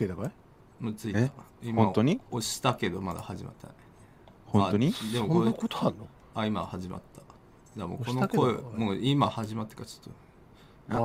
[0.00, 0.30] けたかい？
[0.84, 1.20] もうついた。
[1.20, 1.30] え？
[1.62, 2.20] 今本当に？
[2.30, 3.76] 押したけどまだ始まってない
[4.46, 4.92] 本当に？
[5.10, 6.08] あでもそんなこれことあんの？
[6.34, 7.20] あ今始まった。
[7.20, 7.34] だか
[7.76, 8.70] らもうこ押しの声たけど。
[8.78, 10.14] もう今始まってからちょっ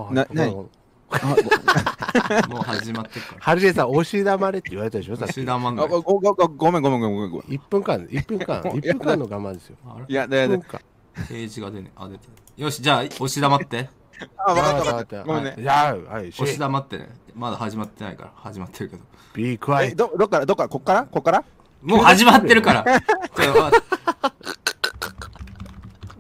[0.10, 0.72] あななもうと
[2.50, 3.42] もう始まってるから。
[3.42, 5.16] ハリエさん押し黙れって言われたでしょ？
[5.16, 5.48] さっき。
[5.48, 7.32] あごごごごめんごめんごめんごめん。
[7.32, 9.78] ごめん1分間1分間 1分間の我慢ですよ。
[9.86, 10.06] あれ？
[10.08, 10.82] いやだや1だ分間。
[11.30, 12.64] ページが出ねあ出てる。
[12.64, 13.90] よしじゃあ押し黙って
[14.38, 15.24] あ分かった分かっわかった。
[15.24, 15.56] ごめんね。
[15.58, 17.10] いやはい押し黙ってね。
[17.36, 18.32] まだ始まってないから。
[18.36, 20.46] 始まってるけど Be たえ quiet どどっから？
[20.46, 20.70] どっから？
[20.70, 21.04] こっから？
[21.06, 21.44] こっから？
[21.82, 22.84] もう始まってるから。
[23.36, 23.72] ちょま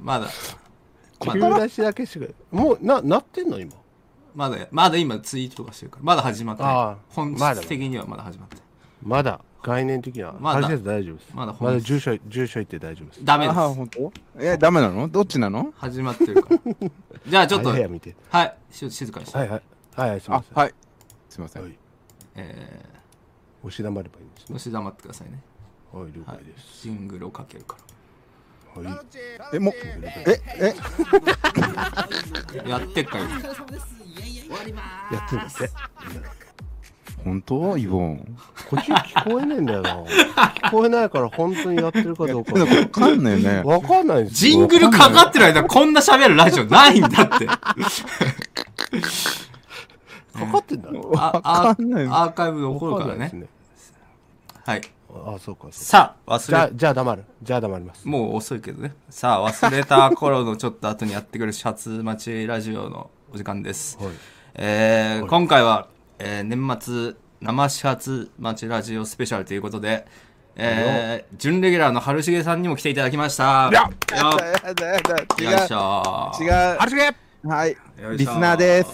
[0.01, 0.27] まだ。
[1.25, 2.35] ま急だ出しだけしてくれ。
[2.51, 3.71] もうななってんの今？
[4.35, 6.03] まだまだ今ツイートとかしてるから。
[6.03, 6.73] まだ始まってない。
[6.73, 6.97] ああ。
[7.09, 8.65] 本質的にはまだ始まってない。
[9.01, 11.29] まだ概念的にはまだ大丈夫です。
[11.33, 13.25] まだまだ住所住所言って大丈夫です。
[13.25, 13.57] ダメです。
[13.59, 15.07] あ本当えダメなの？
[15.07, 15.73] どっちなの？
[15.75, 16.59] 始まってるから。
[17.27, 18.15] じゃあちょっとはい部屋見て。
[18.29, 19.61] はいし静かにして、はいはい。
[19.95, 20.57] はいはいすみあません。
[20.57, 20.73] はい。
[21.29, 21.63] すいません。
[21.63, 21.77] はい。
[22.35, 22.85] え
[23.63, 24.55] 押し黙ればいいんですー、ね。
[24.55, 25.41] 押し黙ってくださいね。
[25.91, 26.83] はい了はい解です。
[26.83, 27.77] ジングルをかけるか
[28.75, 28.85] はい。
[29.55, 29.73] えもう
[30.27, 30.75] ええ？
[32.63, 33.41] らやってっからやっ
[35.29, 35.71] てんだって
[37.25, 37.77] 本当？
[37.77, 38.37] イボン。
[38.69, 39.95] こっち聞こえねえんだよな。
[40.03, 42.53] 聞こえないから本当にやってるかどうか。
[42.63, 43.63] わかんないよね。
[43.63, 47.45] わかんないんですジよングルかかってる間こんな喋るラジオないんだって。
[47.47, 47.57] か
[50.51, 52.05] かってんだあわかんない。
[52.05, 53.31] アーカイブ残るからね。
[53.33, 53.47] ね。
[54.65, 54.81] はい。
[55.25, 55.71] あそうかそうか。
[55.71, 57.23] さあ忘れじゃあじゃあ黙る。
[57.41, 58.07] じゃあ黙ります。
[58.07, 58.93] もう遅いけどね。
[59.09, 64.13] さあ忘れた頃のちょっと後にやってくるシャツ待ちラジオのお時間です、はい。
[64.55, 65.87] えー今回は、
[66.19, 70.05] えー年末生始発待ちラジオスペシャルということで、
[70.55, 73.69] えー準レギュラーの春重さんにも来ていただきました。
[73.71, 75.51] いやよやだやだやだ違う。
[75.51, 76.31] よいしょ。
[76.41, 77.49] 違う。
[77.49, 77.77] はい。
[78.17, 78.89] リスナーです。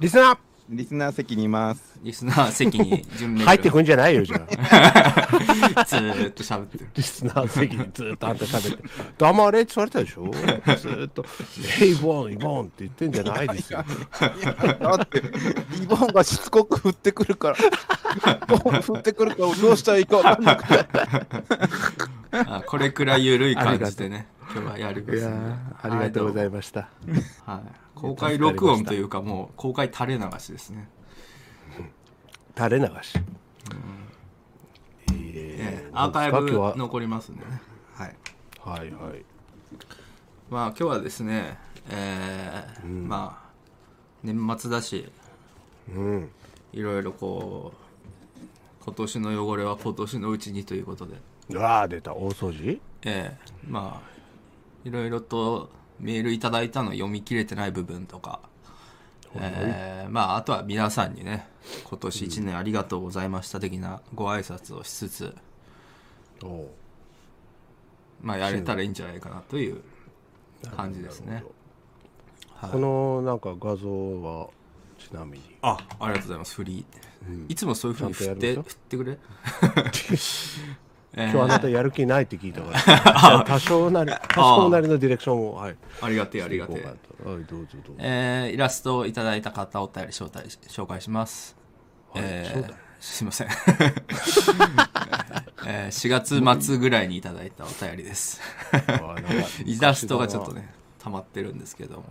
[0.00, 0.38] リスナー
[0.70, 2.00] リスナー席にいます。
[2.02, 3.04] リスナー席に
[3.44, 4.46] 入ってくんじゃないよじゃあ。
[5.84, 6.88] ずーっと喋ってる。
[6.94, 8.84] リスナー席にずっとあんた喋って
[9.18, 10.30] 黙れって言われたでしょ？
[10.32, 11.26] ずーっと
[11.82, 13.84] 「えイボンイボン」って言ってんじゃないですよ。
[14.80, 15.22] だって
[15.78, 17.56] リボンがしつこく振ってくるから。
[17.58, 20.86] リボン振ってくるからどうしたらいいか分かんなくて。
[22.36, 26.88] あこれくらい緩い感じでね今日はやるんいやありがとうございまました。
[27.12, 27.60] す、はい、
[27.96, 30.88] 公開録音というかもう公開垂れ流しですね。
[32.56, 33.18] 垂れ流し。
[35.12, 37.38] ええアーカイブ残りますね。
[37.94, 38.14] はい。
[38.60, 39.24] はいはい。
[40.48, 41.58] まあ今日はですね
[41.90, 43.50] えーまあ
[44.22, 45.10] 年末だし
[45.92, 46.30] うん。
[46.72, 51.16] いろいろこう今年の汚れは今年のうちにということで。
[51.50, 52.14] うわー出た。
[52.14, 52.80] 大掃除？
[53.02, 53.38] ええ
[53.68, 54.13] まあ
[54.84, 58.40] いろいろとメールいただいたの読み切れてない部分とか、
[59.36, 61.46] ええまああとは皆さんにね
[61.84, 65.34] 今年1年ありがとうございました的なご挨拶をしつつ、
[66.42, 66.68] おう。
[68.20, 69.82] まあやれたらいいんじゃないかなという
[70.76, 71.44] 感じですね。
[72.54, 72.70] はい。
[72.70, 73.88] このなんか画像
[74.22, 74.48] は
[74.98, 75.44] ちなみに。
[75.62, 76.54] あありがとうございます。
[76.56, 79.12] フリー、いつもそういうふうに振って振ってくれ？
[79.12, 79.16] え
[80.12, 80.54] ー
[81.16, 83.44] 今日あなたやる気ないって聞いたから。
[83.46, 85.76] 多少なり多少なりのディレクションをはい。
[86.02, 86.84] ありがてえありがてえ。
[86.84, 86.96] はい
[87.44, 87.70] どうぞどうぞ。
[87.98, 91.56] えーイラストをいただいた方お便り招待し紹介します、
[92.16, 93.48] えー招待すいません、
[95.66, 98.40] えー4月末ぐらいにいただいたお便りです。
[99.64, 102.04] イラストがちょっとね溜まってるんですけども、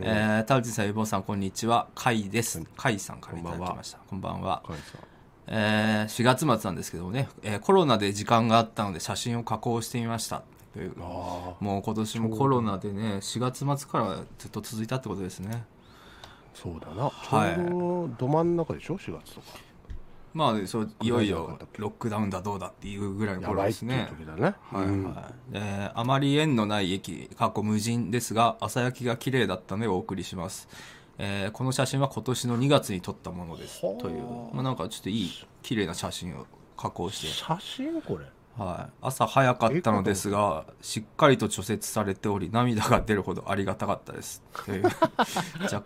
[0.00, 1.88] えー田内さん、ゆぼうさん、こんにちは。
[1.94, 2.62] かいです。
[2.76, 3.98] かいさんからいただきました。
[4.08, 4.62] こんばんは。
[4.64, 5.11] 甲斐さん
[5.46, 10.42] えー4月末なんですけどもね、えーコロナで時間があったので写真を加工してみました。
[10.72, 15.64] というあもう今年もコロナでね、4月末からずっと続いたってことですね。
[16.54, 17.10] そうだな。
[17.10, 17.54] はい。
[17.54, 19.46] ちょうどど真ん中でしょ？4月とか。
[20.34, 24.08] まあ、そういよいよロックダウンだどうだっていうぐらいのや頃ですね。
[24.70, 30.68] はいうんはいえーあまり縁のない駅過去無人ですが朝焼きが綺麗だったのでお送りします、
[31.18, 33.84] えーこの写真は今年の2月に撮ったものです。
[33.84, 34.00] はあ。
[34.00, 35.30] という、まあ、なんかちょっといい
[35.62, 36.46] 綺麗な写真を
[36.76, 38.26] 加工して、写真これ。
[38.58, 44.42] はい、朝早かったのですがしっかりと除雪されており涙が出るほどありがたかったです。
[44.66, 44.84] という。
[45.72, 45.76] 若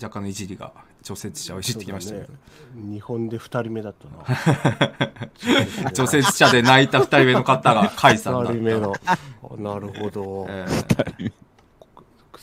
[0.00, 0.72] 若干のいじりが
[1.02, 2.38] 除雪車をいじってきましたけど、ね
[2.76, 5.90] 日本で2人目だったな。
[5.92, 8.52] 除雪車で泣いた2人目の方が甲斐さんだった。
[8.52, 8.94] 2人目の。
[9.58, 11.32] なるほど、 えー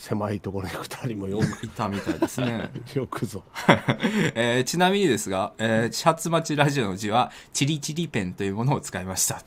[0.02, 1.64] 狭いところに2人もよく。
[1.64, 2.70] いたみたいですね。
[2.94, 3.44] よくぞ。
[4.34, 9.44] えーちなみにですが、えー、シャツ待ちラジオの字は、チリチリペンというものを使いました。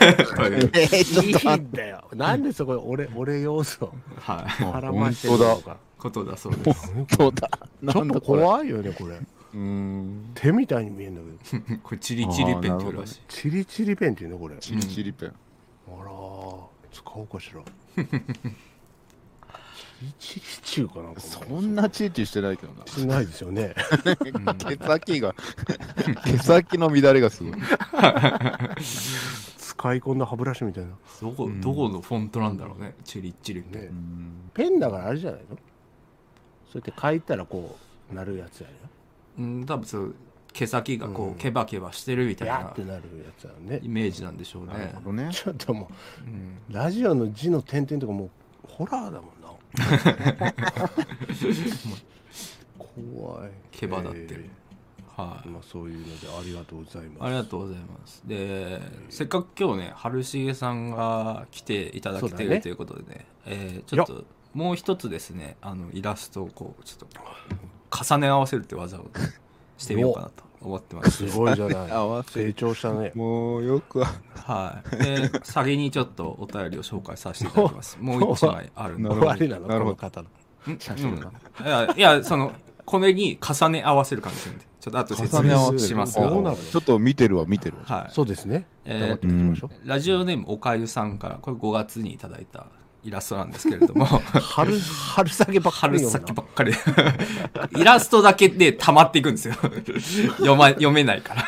[0.00, 2.08] えー、ちだよ。
[2.14, 4.62] なんでそこで俺俺要素はい。
[4.62, 5.76] 絡ましてるのか。
[5.98, 6.86] ことだそうです。
[6.86, 7.50] 本当だ。
[7.92, 9.16] ちょっと怖いよねこれ。
[9.16, 10.30] うーん。
[10.34, 11.80] 手みたいに見えるんだけど。
[11.82, 13.20] これチリチリペンっていうらしい。
[13.28, 14.54] チリチリペンっていうのこれ。
[14.54, 15.34] あチリチリペン、ら
[16.90, 17.60] 使おうかしら
[20.18, 22.86] チリチューかなんかそんなチリチリしてないけどな。
[22.86, 23.74] しないですよね。
[24.68, 25.34] 毛先が
[26.24, 27.52] 毛先の乱れがすごい。
[29.58, 30.90] 使い込んだ歯ブラシみたいな。
[31.20, 32.94] どこどこのフォントなんだろうね。
[33.04, 33.86] チリチリペンね。
[33.88, 34.50] うん。
[34.54, 35.56] ペンだからあれじゃないの？
[36.72, 37.76] そうやって書いたらこ
[38.10, 38.74] うなるやつやね。
[39.38, 40.14] うん多分そう
[40.52, 41.32] 毛先がこうん。
[41.32, 43.80] うケバケバしてるみたいやなってなるやつやね。
[43.82, 45.28] イメージなんでしょうなるねほどね。
[45.32, 45.90] ちょっとも
[46.26, 46.58] うん。
[46.70, 48.30] うラジオの字の点々とかもう
[48.68, 49.39] ホラーだもんな
[52.78, 53.50] 怖い。
[53.72, 54.34] 毛羽立って。
[54.34, 54.50] るえ
[55.16, 55.48] はい。
[55.48, 57.24] ーまあそういうのでありがとうございます。
[57.24, 58.22] ありがとうございます。
[58.26, 58.80] で、
[59.10, 64.24] せっかく今日ね、春重さんが来ていただけてるということでね、えーちょっと
[64.54, 69.08] もう一つですね、あのイラストをこう、ちょっと重ね合わせるって技を
[69.78, 71.28] してみようかなと思ってます。
[71.28, 71.36] す。
[71.36, 71.88] ごいじゃない。
[72.30, 73.12] 成長したね。
[73.14, 74.96] もうよくははい。
[75.04, 77.98] で、先にちょっとお便りを紹介させていただきます。
[78.02, 79.08] もう一枚あるんで。
[79.08, 79.66] なるほど終わりなの？
[79.68, 79.96] なるほど。
[79.96, 80.28] この方の。
[80.68, 81.30] うん写真が
[81.60, 82.52] うんいや、いや、その、
[82.84, 87.84] これに重ね合わせる感じなんで、ちょっと後で説明しますが、ちょっと見てるわ見てるわ。
[88.02, 88.12] はい。
[88.12, 88.66] そうですね。
[88.84, 89.88] えー頑張っていきましょう。
[89.88, 92.66] ラジオネームおかゆさんから、これ5月にいただいた
[93.02, 96.72] イラストなんですけれども、 春春先ばっかり春先ばっかり。
[97.80, 99.54] イラストだけで溜まっていくんですよ。
[100.38, 101.44] 読ま読めないから。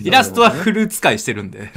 [0.00, 1.58] イラストはフル使いしてるんで。
[1.58, 1.72] なる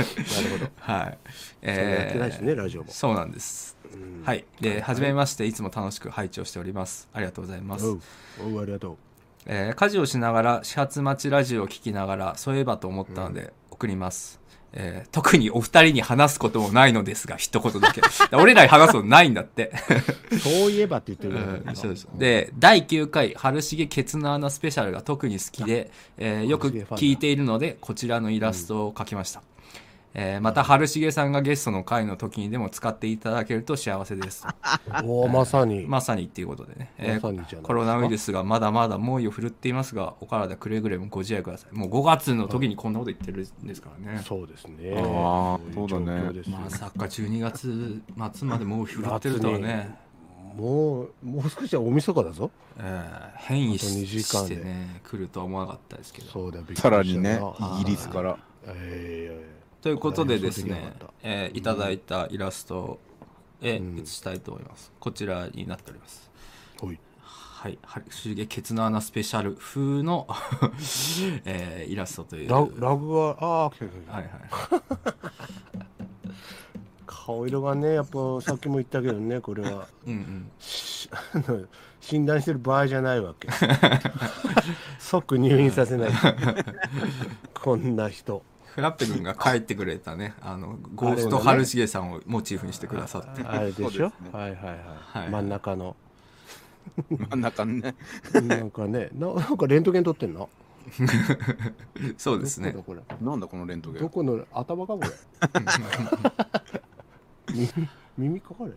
[0.52, 0.72] ほど。
[0.80, 1.18] はい。
[1.62, 2.92] それやってないしねラジオも。
[2.92, 3.76] そうなんです。
[4.24, 4.46] はい。
[4.62, 7.10] で初めましていつも楽しく拝聴しております。
[7.14, 7.86] ありがとうございます。
[7.86, 8.02] おう。
[8.46, 8.98] おうありがとう。
[9.46, 14.40] えー家事をしながら始発待ちラジオを聞きながらそういえばと思ったので送ります、
[14.80, 18.02] えー特にお二人に話すこともないのですが一言だけ。
[18.38, 19.72] 俺らに話すことないんだって。
[20.42, 21.76] そういえばって言ってるうん。
[21.76, 22.08] そうです。
[22.14, 29.42] で第9回春重ケツの穴スペシャルが特に好きで、えーよく聞いているのでこちらのイラストを描きました、
[30.14, 34.48] えーまた春重さんがゲストの回の時にでも使っていただけると幸せです
[35.06, 35.86] おおまさに。
[35.86, 37.62] まさにっていうことでね、えーまさにじゃないですか。
[37.64, 41.76] コロナウイルスがまだまだ猛威を振るっていますがお体くれぐれもご自愛ください。
[41.76, 44.94] もう5月の時にこんなこと言ってるんですからね、そうですね。
[44.98, 48.02] あーい状況ですよまさか12月
[48.38, 49.96] 末まで猛威振るってるとはね、
[50.56, 52.50] もうもう少しは大晦日だぞ。
[52.80, 54.56] えー変異あと2時間で。
[54.56, 56.28] してね来るとは思わなかったですけど。
[56.30, 58.38] そうださらにねなイギリスから。
[58.66, 60.94] えということでですね
[61.24, 63.00] えーいただいたイラスト
[63.62, 64.00] へうん。
[64.00, 66.30] 移したいと思います、こちらになっております。
[66.78, 67.00] ーほい。
[67.22, 70.28] はい「春重ケツの穴スペシャル」風の、
[71.46, 72.50] えーイラストという。
[72.50, 74.30] ララグはああいはい。
[77.06, 79.88] 顔色がねやっぱさっきも言ったけどねこれは。
[80.06, 80.52] うんうん。
[82.00, 83.50] 診断してる場合じゃないわけ。
[85.00, 86.12] 即入院させない。
[87.54, 88.44] こんな人
[88.78, 90.36] フラッペリンが帰ってくれたね。
[90.40, 93.90] あのゴースト春重さんをモチーフにしてくださって、あれでしょ？
[93.90, 94.12] そうですね。
[94.32, 94.78] はいはいはい、
[95.22, 95.96] はい真ん中の。
[97.10, 97.96] 真ん中にね。
[98.44, 100.48] なんかねななんかレントゲン撮ってんの？
[102.20, 102.76] そうですね。
[103.20, 105.10] なんだこのレントゲれどンこの頭かこれ？
[107.56, 107.70] 耳
[108.16, 108.74] 耳かこれ？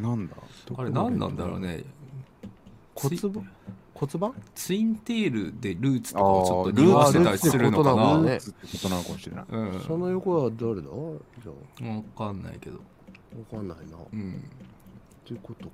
[0.00, 0.36] なんだ？
[0.74, 1.84] あれ何なんだろうね。
[2.94, 3.50] 骨盤？
[3.98, 4.34] 骨盤？
[4.54, 8.02] ツインテールでルーツとかをちょっと匂わせたりするのかな？
[8.14, 9.04] ルーツってことなのね。
[9.04, 9.44] ことなのかもしれない。
[9.48, 9.80] うん。
[9.86, 10.82] その横は誰だ？
[10.82, 12.78] じゃ分かんないけど。
[13.34, 13.96] あわかんないな。
[13.96, 14.44] っうん。
[15.26, 15.70] ていうことか。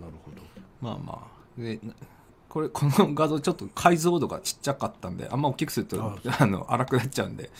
[0.00, 0.42] なるほど。
[0.80, 1.60] まあまあ。
[1.60, 1.94] でな
[2.48, 7.50] これこの画像ちょっと解像度がちっちゃかったんであんま大きくするとああの荒くなっちゃうんで。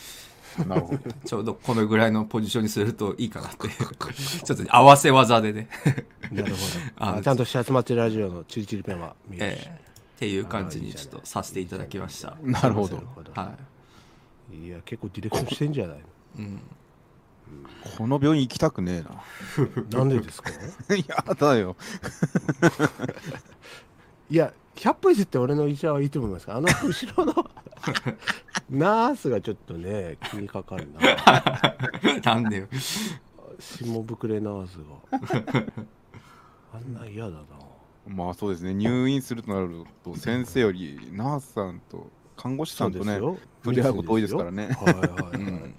[0.67, 0.99] なるほど。
[1.25, 5.69] ちょうどこのぐらいのポジションにするといいかなってちょっと合わせ技でね、
[6.29, 6.55] なるほど。
[6.99, 9.90] ああちゃんとシャツマチラジオのチリチリペンは見えるし、ええ
[10.21, 12.37] っていう感じにちょっとさせていただきました。
[12.43, 12.97] なるほど。
[12.97, 13.55] なるほどは
[14.53, 14.67] い。
[14.67, 16.01] や結構ディレクションしてんじゃないい、
[16.37, 16.61] うん、
[17.97, 19.03] この病院行きたくね
[19.89, 20.05] のな。
[20.05, 20.51] んでですか？
[20.89, 21.75] え なやだよ。
[24.29, 27.33] いや100歩譲って俺の医者はいいと思いますがあの後ろの
[28.69, 30.99] ナースがちょっとね気にかかるな。
[32.23, 32.67] なんでよ。
[33.59, 35.65] 下膨れナースが。
[36.75, 37.70] あんなん嫌だな
[38.07, 38.73] まあそうですね。
[38.73, 43.37] 入院するとなると先生よりナースさんと看護師さんとねよ。
[43.63, 44.69] 触れ合うこと多いですからね。
[44.79, 45.75] はいはいはい、うん。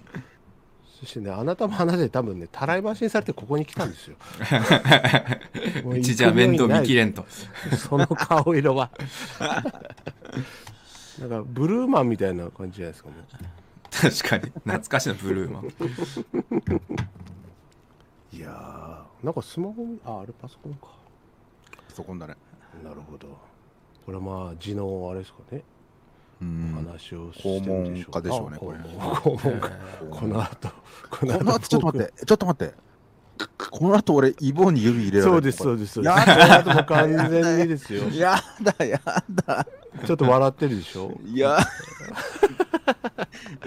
[0.99, 4.15] そしてねあなたも話で多分ねたらい回しにされてここに来たんですよ。
[5.83, 7.25] もううちじゃ面倒見きれんと。
[7.77, 8.89] その顔色は。
[11.19, 13.25] なんかブルーマンみたいな感じじゃないですかもう
[13.91, 14.51] 確かに。
[14.51, 15.65] 懐かしいなブルーマン。
[18.31, 21.02] いやーなんかスマホああれパソコンか
[21.93, 22.35] そこんだね
[22.83, 23.27] なるほど
[24.05, 25.63] これはまあ字のあれですかね
[26.41, 29.69] うん話をしてるでしょうでしょうねこれ肛門肛門科
[30.09, 30.69] この後
[31.09, 32.73] この後ちょっと待ってちょっと待って
[33.57, 38.99] この後俺イボに指入れられるそうですそうですそうですやだもう完全にですよやだや
[39.45, 39.65] だ
[40.05, 41.57] ちょっと笑ってるでしょいや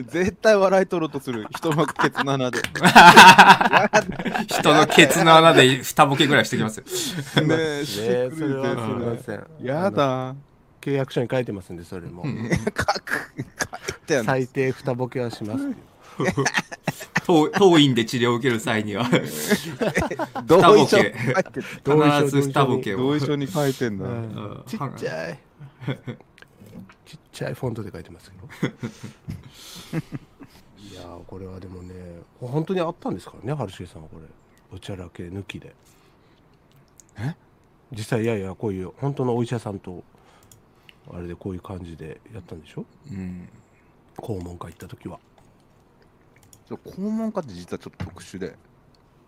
[0.09, 1.47] 絶対笑い取ろうとする。
[1.51, 2.59] 人のケツの穴で。
[4.47, 6.85] 人のケツの穴で二ボケぐらいしてきますよ。
[7.47, 9.47] ねえねえそれはすみません。
[9.63, 10.35] やだ。
[10.81, 12.25] 契約書に書いてますんでそれも。
[12.25, 12.31] 書
[13.01, 13.47] く書い
[14.07, 15.65] て最低二ボケはします
[17.25, 19.05] 当当院で治療を受ける際には、
[20.47, 21.11] 同意書必
[22.31, 22.99] ず二ボケを。
[22.99, 24.07] 同意書に書いてんだ。
[24.67, 25.39] ちっちゃい
[27.07, 28.47] ちっちゃいフォントで書いてますけど。
[30.79, 31.95] いやーこれはでもね
[32.41, 34.27] 本当にあったんですからね春重さんはこれ。
[34.73, 35.75] おちゃらけ抜きで。
[37.19, 37.35] え？
[37.93, 40.03] 実際いやいやこういう本当のお医者さんと
[41.11, 42.85] あれでこういう感じでやったんでしょ？
[43.11, 43.49] うん。
[44.17, 45.21] 肛門科行った時は。
[46.69, 48.57] 肛門科って実はちょっと特殊で。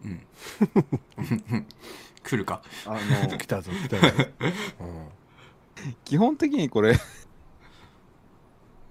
[0.04, 0.26] うん。
[2.24, 2.62] 来るか。
[2.84, 2.98] あ
[3.30, 4.06] の来たぞ来たぞ、
[6.04, 6.98] 基本的にこれ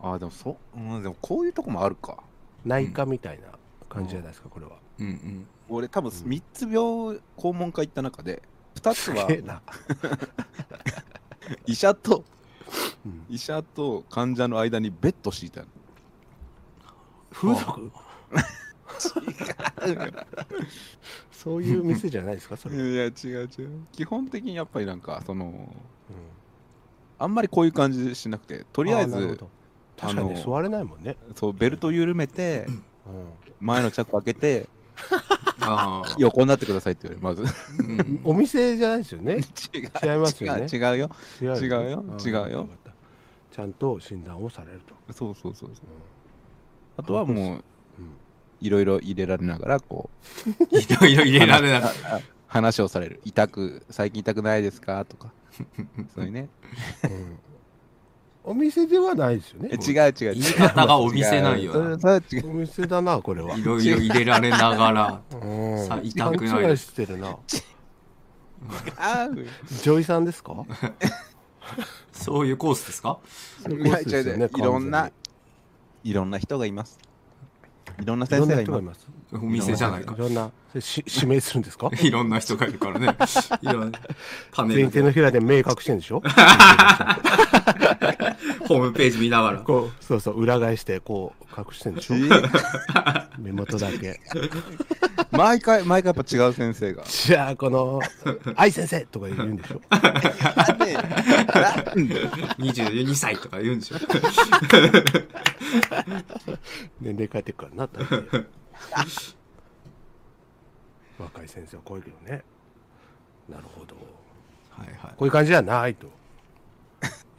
[0.01, 2.17] あでもそうんでもこういうとこもあるか。
[2.63, 3.47] うん、内科みたいな
[3.89, 4.73] 感じじゃないですかこれは。
[4.99, 5.47] うんうん。
[5.69, 6.75] 俺多分3つ病
[7.37, 8.41] 肛門科行った中で
[8.75, 9.27] 2つは
[11.65, 12.23] 医者と
[13.05, 13.25] うん。
[13.29, 15.67] 医者と患者の間にベッド敷いたの。
[17.31, 17.91] 風俗？
[21.31, 23.49] そういう店じゃないですかそれ、いや違う違う。
[23.91, 25.67] 基本的にやっぱりなんかそのうん。
[27.19, 29.39] あんまりこういう感じしなくてとりあえず
[29.99, 32.81] 確かにねあの座れないもんね、そうベルト緩めてうん。
[33.59, 34.69] 前のチャック開けて。
[36.17, 37.55] 横になってくださいって言われるまず。
[37.79, 38.19] うん。
[38.23, 39.37] お店じゃないですよね。
[39.73, 39.81] 違う。
[40.13, 40.67] 違いますよね。
[40.71, 40.79] 違う。
[40.79, 41.11] 違うよ。
[41.41, 42.01] 違う違うよ。
[42.01, 42.17] ん。
[42.19, 42.67] 違うよ。
[43.51, 45.85] ちゃんと診断をされると、そうそうそうそう。
[46.97, 47.61] あとはもううん。
[48.59, 50.09] いろいろ入れられながらこ
[50.71, 51.91] いろいろ入れられなう
[52.47, 53.19] 話をされる。
[53.25, 55.03] 痛く最近痛くないですか？
[55.05, 55.31] とか。
[56.15, 56.49] そういうね。
[57.03, 57.39] うん
[58.49, 59.69] お店ではないですよね。
[59.73, 60.33] え違う違う。
[60.33, 61.73] 違う言い方がお店なんよ
[62.45, 63.57] お店だなこれは。
[63.57, 65.21] いろいろ入れられながら。
[65.41, 65.85] うん。
[65.85, 67.35] さ痛くない勘違いしてるな。
[68.97, 69.27] あ
[69.83, 70.53] ジョイさん ですか？
[72.13, 73.19] そういうコースですか？
[73.67, 75.11] いろんな完
[76.05, 76.97] いろんな人がいます
[78.01, 78.99] いろんな全にいろんな先生がいます。
[79.01, 79.45] 人がいます。
[79.45, 80.13] お店じゃないか。
[80.15, 80.17] い。
[80.17, 81.89] ろんなし指名するんですか？
[82.01, 83.07] いろんな人がいるからね。
[83.61, 83.99] いろんな
[84.51, 86.21] パネル全手のひらで目隠してんでしょ？
[88.67, 89.59] ホームページ見ながら。
[89.67, 92.15] こうそうそう裏返してこう隠してんでしょ
[93.37, 94.19] 目元だけ。
[95.31, 97.03] 毎回毎回やっぱ違う先生が。
[97.03, 97.99] じゃあこの
[98.55, 99.81] 「愛先生」とか言うんでしょ。
[99.89, 101.01] なんでな。
[101.95, 102.27] んで
[102.59, 103.97] 22歳とか言うんでしょ。
[107.01, 109.35] 年齢変えてくからな大抵
[111.19, 112.43] 若い先生はこういうけどね。
[113.49, 113.95] なるほど。
[114.69, 115.11] はいはい。
[115.17, 116.07] こういう感じじゃないと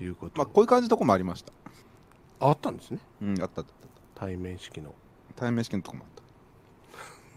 [0.05, 1.53] いうこと、まあこういう感じのとこもありました。
[2.41, 2.99] あったんですね。
[3.23, 3.73] うんあったあった。
[4.15, 4.95] 対面式の、
[5.37, 6.19] 対面試験のとこもあった。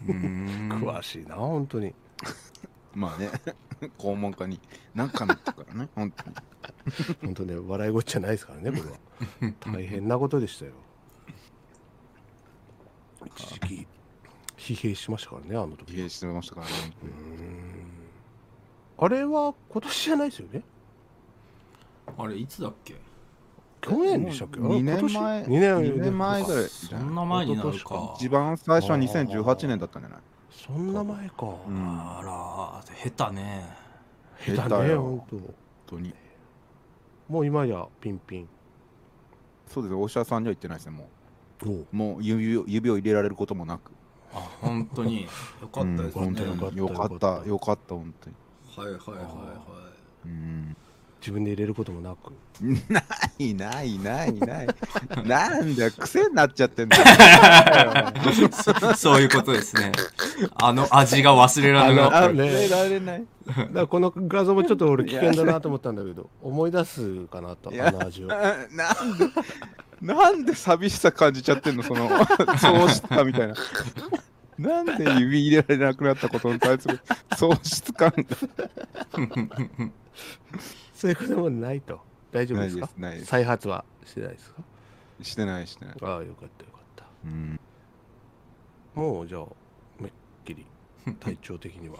[0.12, 1.94] 詳しいな本当に。
[2.94, 3.30] まあね。
[3.98, 4.60] 肛門科に
[4.94, 6.36] 何かなったからね本当に。
[7.22, 8.76] 本当ね笑い事じゃないですからねこ
[9.40, 9.54] れは。
[9.60, 10.72] 大変なことでしたよ。
[13.26, 13.86] 一時期
[14.56, 16.72] 疲弊しましたからねあの時疲弊してましたからね。
[18.98, 20.62] あれは今年じゃないですよね
[22.18, 22.96] あれ、いつだっけ？
[23.80, 24.60] 去年でしたっけ？
[24.60, 25.42] もう二年前。
[25.44, 25.82] 2年？
[25.94, 26.44] 二年前。
[26.44, 26.64] ぐらい。
[26.68, 28.14] そんな前になるか。
[28.16, 30.20] 一番最初は2018年だったんじゃない？
[30.50, 31.88] そんな前か、うん。
[31.88, 33.64] あら、下手ね。
[34.38, 35.36] 下手ね下手よ本当。
[35.38, 35.54] 本
[35.86, 36.14] 当に。
[37.28, 38.48] もう今やピンピン。
[39.66, 39.94] そうです。
[39.94, 41.08] お医者さんには行ってないですねも
[41.64, 41.86] おう。
[41.90, 43.90] もう指を指を入れられることもなく。
[44.34, 45.22] あ、本当に。
[45.62, 46.26] よかったですね。
[46.26, 47.94] うん本当によかったよかった。
[47.94, 48.36] 本当に。
[48.76, 49.92] はいはいはいは
[50.26, 50.76] うん
[51.22, 52.32] 自分で入れることもなく。
[52.90, 53.00] な
[53.38, 54.66] いないないない。
[55.24, 56.96] な んだよ癖になっちゃってんだ。
[58.96, 59.92] そういうことですね。
[60.56, 62.28] あの味が忘れられなかった。
[62.32, 62.42] ね。
[62.42, 63.24] 忘れられない。
[63.46, 68.26] だからこの画像もちょっと俺危険だなと思ったんだけど思い出すかなとあの味を。
[68.26, 69.30] なんで
[70.00, 72.08] なんで寂しさ感じちゃってんのその
[72.58, 73.54] 喪失感みたいな。
[74.58, 77.00] なんで指入れられなくなったことに対する
[77.36, 78.24] 喪失感が
[81.02, 82.00] そういうこともないと。
[82.30, 82.88] 大丈夫ですか？
[82.96, 84.62] ないです再発はしてないですか？
[85.20, 87.04] してないしてない、ああよかったよかった。
[87.24, 87.60] うん、
[88.94, 89.46] もうじゃあ
[89.98, 90.12] めっ
[90.44, 90.64] きり。
[91.18, 91.96] 体調的には。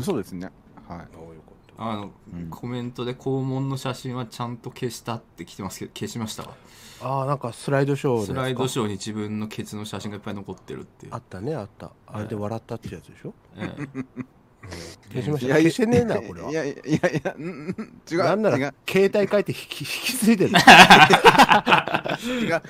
[0.00, 0.52] そうですね。
[0.88, 0.98] はい。
[0.98, 1.84] ああよかった。
[1.90, 2.48] あの、うん。
[2.50, 6.44] コメントで肛門の写真はちゃんと消したって来てますけど消しました？
[6.44, 6.54] わ
[7.02, 11.14] ああなんかスライドショースライドショーに自分のケツの写真がいっぱい残ってるっていう。
[11.14, 11.90] あったねあった。
[12.06, 13.88] あれで笑ったってやつでしょ、ええ
[15.12, 15.46] 消しました。
[15.46, 16.50] いやいや消してねえなこれは。
[16.50, 17.44] いやいやいやいや、うん
[17.76, 18.18] うん違う。
[18.18, 18.74] なんなら違う。
[18.88, 20.52] 携帯書いて引き引き継いでる。
[20.52, 20.58] バ
[22.22, 22.60] 違う違う違う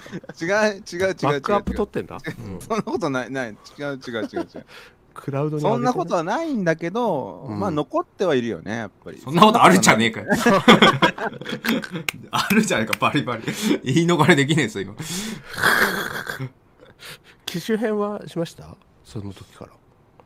[0.43, 1.07] 違う。
[1.07, 2.19] 違うックアップ取ってんだ、う。
[2.57, 2.61] ん。
[2.61, 3.51] そんなことないない。
[3.51, 4.41] 違う違う違う。
[4.41, 4.67] 違う
[5.15, 7.59] クラウドにそんなことはないんだけど、うん。
[7.59, 9.19] まあ残ってはいるよねやっぱり。
[9.19, 10.27] そんなことあるんじゃねえかよ。
[12.31, 13.43] あるじゃねえかバリバリ。
[13.83, 14.95] 言い逃れできねえぞ今。
[17.47, 18.77] 機種変はしました？
[19.05, 19.73] その時から。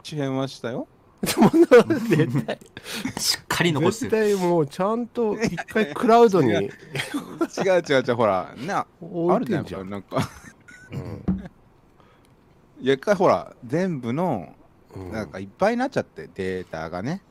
[0.02, 0.88] 地変はしたよ
[1.22, 2.58] 絶 対
[3.18, 4.10] しっかり残してる。
[4.28, 6.70] 絶対もうちゃんと一回クラウドに 違う違う
[7.88, 8.86] 違う違うほらな
[9.30, 9.64] あるじゃん。
[9.64, 10.30] じゃんなんか。
[10.92, 11.24] うん。
[12.80, 14.54] いや一回ほら全部の
[14.94, 15.12] うん。
[15.12, 17.22] なんかいっぱいになっちゃってデータがね、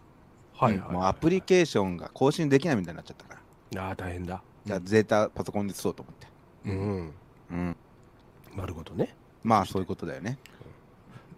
[0.55, 3.41] はいはいもうアプリケーションが更新できないみたいになっちゃったか
[3.73, 3.83] ら。
[3.87, 4.41] ああ大変だ。
[4.65, 6.27] じゃあデータパソコンで移そうと思って。
[6.65, 7.13] うん。
[7.51, 7.75] うん。
[8.55, 9.15] なるほどね。
[9.43, 10.37] まあそういうことだよね。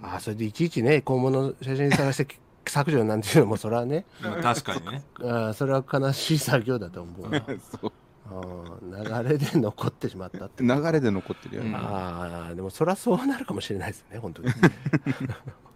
[0.04, 4.06] ああそれでいちいちね肛門の写真探して削除なんていうのもそれはね。
[4.22, 5.04] まあ確かにね。
[5.24, 7.30] ああそれは悲しい作業だと思う。
[7.30, 7.42] な
[7.82, 7.92] そう。
[8.34, 10.64] ああ流れで残ってしまったって。
[10.64, 11.76] 流れで残ってるよね、うん。
[11.76, 14.50] ああでもそりゃそうなるかもしれないですね本当に。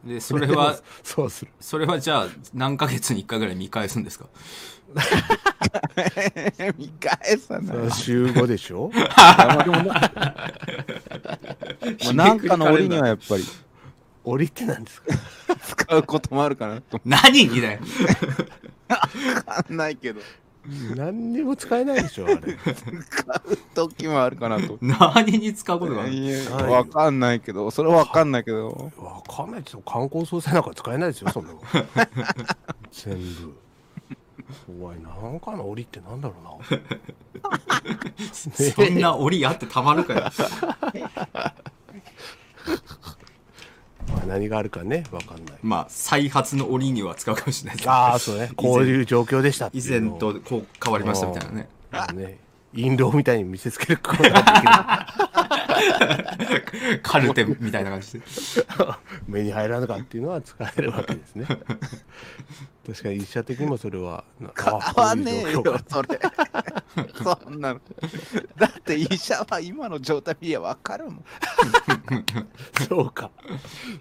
[0.06, 1.52] でそれはそうする。
[1.60, 4.28] それはじゃあ何ヶ月に1回ぐらい見返すんですか？
[6.78, 7.92] 見返さない。
[7.92, 8.90] 週5でしょ？
[8.90, 8.92] も
[12.12, 13.44] うなんかの折にはやっぱり
[14.26, 15.14] 折りってなんですか？
[15.86, 17.00] 使うこともあるかなと。
[17.06, 17.46] 何？
[17.46, 17.80] にだよ
[18.90, 18.98] わ
[19.46, 20.22] かんないけど。
[20.96, 22.38] 何にも使えないでしょあれ。
[22.40, 24.80] 使う時もあるかなと。
[24.82, 26.12] 何に使うことがある？
[26.14, 26.64] いやはい。
[26.72, 27.70] わかんないけど。
[27.70, 28.92] それはわかんないけど。
[28.98, 29.64] わかんない。
[29.64, 31.62] ですよ観光総裁なんか使えないですよそんなの。
[32.92, 33.56] 全部。
[34.80, 36.80] 怖いなんかの折りってなんだろうな。
[38.74, 40.22] そんな折あってたまるかよ。
[40.22, 40.32] ま
[41.44, 41.54] あ
[44.26, 45.56] 何があるかねわかんない。
[45.62, 48.52] まあ再発の折には使うかもしれないですああそうね。
[48.56, 51.68] こういう状況でした以前とこう変わりましたみたいなね。
[51.92, 52.38] あのね。
[52.74, 55.08] 印籠みたいに見せつけることが
[57.04, 58.22] カルテみたいな感じで。
[59.28, 61.46] 目に入らなかっていうのは使えるわけですね。
[62.86, 66.20] 確かに医者的にもそれは変あわんねえよそれ。
[67.16, 67.82] そんなの。
[68.58, 71.26] だって医者は今の状態見りゃわかるもん。
[72.88, 73.32] そうか。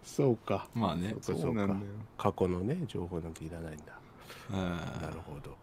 [0.04, 0.68] そうか。
[0.74, 1.14] まあね。
[1.22, 1.60] そうかそうか。
[1.60, 1.92] そうなんだよ。
[2.18, 3.84] 過去のね情報なんていらないんだ。
[4.52, 5.56] うんなるほど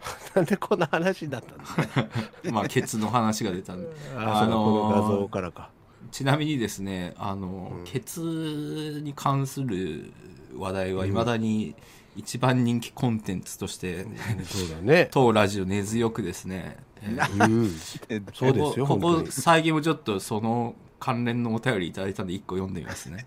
[0.34, 2.06] なんでこんな話になったんですか？
[2.52, 3.88] まあケツの話が出たんで。
[4.16, 5.70] あ、あのーこの画像からか。
[6.10, 7.84] ちなみにですねあの、うん。
[7.84, 10.12] ケツに関する
[10.56, 11.74] 話題はいまだに
[12.16, 14.04] 一番人気コンテンツとして、
[14.44, 15.08] そうだね。
[15.12, 17.48] 当ラジオ根強くですね、えーう。
[17.64, 17.70] ん
[18.08, 23.24] えそうですよここ最近もちょっとその関連のお便りいただいたんで一個読んでみますね。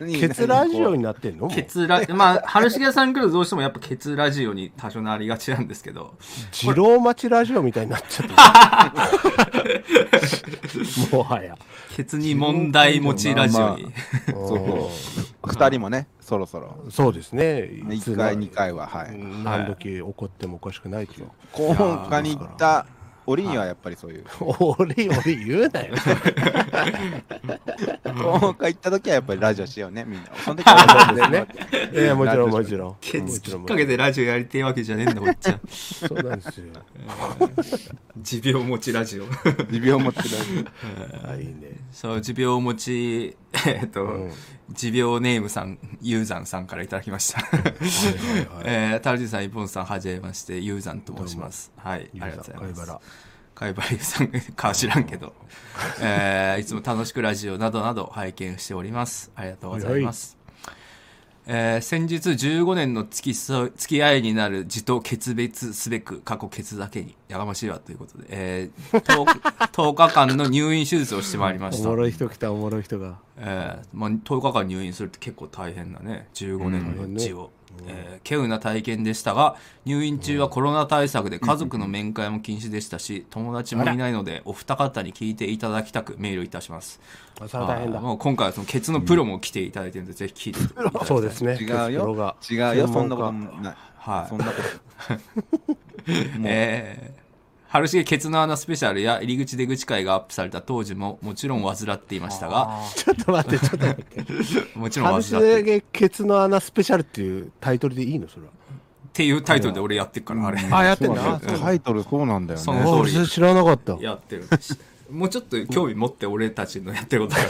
[0.00, 1.48] 何 ケツラジオ何になってんの？
[1.48, 6.14] ケツラまあ春重さん来るとどうしてもやっぱケツラジオに多少なりがちなんですけど。
[6.52, 8.32] 二郎町ラジオみたいになっちゃって
[10.78, 11.56] る もはや。
[11.96, 13.92] ケツに問題持ちラジオに、
[14.28, 14.90] そ
[15.44, 16.76] う二人もねそろそろ。
[16.84, 17.68] うんそうですね。
[17.86, 19.18] 1回2回ははい。
[19.44, 21.30] 何時起こってもおかしくないという。
[21.52, 22.86] 今回に行った
[23.30, 24.24] 折にはやっぱりそういう。
[24.58, 25.94] 俺俺言うなよ。
[28.04, 30.28] 今回行った時はやっぱりラジオしようねみんな。
[30.44, 30.74] その時は
[31.06, 31.46] ラジオね
[31.92, 32.96] いやもちろんもちろん。
[33.00, 35.60] ケツきっかけでラジオやりてえわけじゃねえんだこっちは。
[35.68, 36.66] そうなんですよ。
[38.20, 39.24] 持病持ちラジオ。
[39.70, 40.28] 持病持ってる
[41.24, 41.76] あいいね。
[41.92, 44.32] そう持病持ちえっと、うん
[44.72, 47.40] 持病ネームさんユーザンさんからいただきました
[48.64, 51.72] えー、タルジンさん、イポンさん、はじめまして、ユーザンと申します。
[51.76, 53.30] はい、ありがとうございます。
[53.54, 55.34] 貝原さん か知らんけど、
[56.00, 59.30] え ーいつも楽しくラジオなどなど拝見しております。
[59.34, 60.39] ありがとうございます。
[61.52, 69.24] えー先日15年の付き付き合いになる字と決別すべく過去ケツだけにやがましいわということで、えー 10,
[69.72, 71.88] 10日間の入院手術をしてまいりました。
[71.88, 71.96] おも。
[71.96, 73.18] ろい人来たおもろい人が。
[73.36, 76.28] えーまあ、10日間入院するって結構大変なね。
[76.34, 77.50] 15年の血を、
[77.86, 79.56] えー稀有な体験でしたが
[79.86, 87.00] 入院中はコロナ対策で家族の面会も禁止でしたし友達もいないのでお二方に聞いていただきたくメールいたします。
[87.40, 88.00] あそれは大変だ。
[88.00, 91.54] もう今回はそのケツのプロも来ていただいてるので、ぜひ聞いていただきたいそうですね。
[91.58, 92.14] 違うよ。
[92.14, 92.36] が。
[92.50, 92.88] 違うよ。
[92.88, 93.76] そんなことない。
[93.96, 94.28] はい。
[94.28, 94.52] そんなこ
[95.08, 95.14] と。
[96.38, 96.44] もう。
[96.44, 97.29] えー
[97.72, 104.24] 春重ケツの穴スペシャルや入り口出口会がアップされた当時ももちろん患っていましたがちょっと待ってちょっと待って。
[104.76, 108.26] もちろん「春患って重ケツの穴スペシャル」っていうタイトルでいいの？
[108.28, 108.48] それは。
[108.48, 110.58] っていうタイトルで俺やってるから、あれ。
[110.70, 111.40] あやってんだ。
[111.40, 112.64] タイトルそうなんだよね。
[112.64, 113.96] そのあ俺知らなかった。
[114.00, 114.48] やってる。
[115.12, 117.42] もうちょっと興味持って俺たちのやってることが。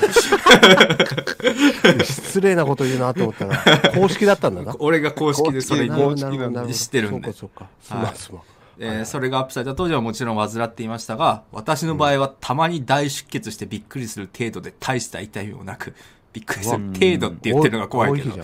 [2.04, 4.74] 失礼なこと言うなと思ったら公式だったんだな。
[4.78, 6.30] 俺が公式でそれに、公式なな。
[6.30, 7.32] るほどなるほど知ってるんで。
[7.32, 8.02] そうかそうか。
[8.04, 8.42] すまんすまん
[8.80, 15.94] えーそれがアップされた当時はもちろん患っていましたが私の場合はたまに大出血してびっくりする程度で大した痛みもなく
[16.32, 18.36] びっくりする程度って言ってるのが怖いけど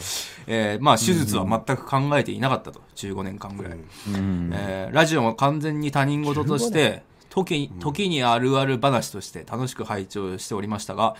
[0.46, 3.76] えーまあ手術は全く考えていなかったと15年間ぐらい、う
[4.10, 4.50] ん。
[4.52, 11.16] えーラジオも完全に他人事として時に時にあるある話として楽しく拝聴しておりましたが、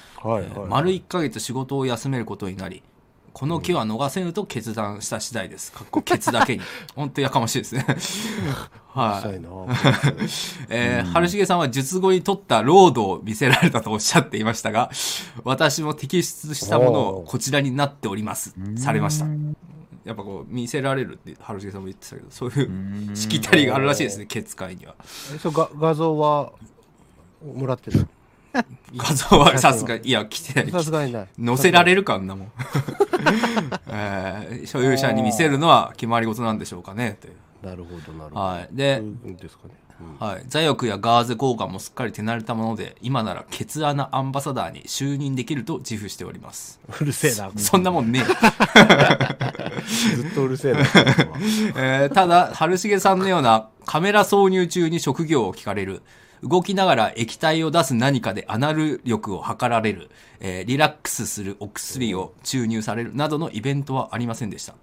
[0.69, 2.83] 丸1ヶ月仕事を休めることになり
[3.39, 5.71] この機は逃せぬと決断した次第です。
[5.71, 6.63] かっこケツだけに。
[6.97, 7.85] 本当やかましいですね。
[8.89, 9.29] はい。
[9.29, 9.51] 臭いな
[10.71, 14.91] えー、春重さんは術後に取ったロードを見せられたとおっしゃっていましたが、
[15.45, 18.55] 私も摘出したものをこちらになっております。
[18.79, 19.27] されました。
[20.07, 24.95] やっぱこう、見せられるって春重さんも言ってたけど、そういうしきたりがあるらしいですね、ケツ界には。
[25.35, 26.53] えそうが画像は
[27.45, 28.09] もらってる
[28.97, 30.71] 画像はさすがに、いや、来てない。
[30.71, 31.29] さすがにない。
[31.45, 32.53] 載せられるかあんなもん、
[33.89, 37.35] えー所有者に見せるのは決まり事なんでしょうかねという。
[37.63, 38.41] なるほどなるほど。
[38.41, 38.69] はい。
[38.71, 39.03] で
[39.41, 39.75] ですかね。
[40.21, 40.27] うん。
[40.27, 46.81] はい、座翼やガーゼ交換もすっかり手慣れたもので今ならケツ穴アンバサダーに就任できると自負しております。
[47.01, 48.23] うるせえなそんなもんね
[50.17, 56.03] ずっとうるせえなえーただ春重さんのようなカメラ挿入中に職業を聞かれる
[56.43, 64.75] 動きながら液体を出す何かでアナル力を測られる、えーリラックスするお薬を注入されるなどのイベントはありませんでした。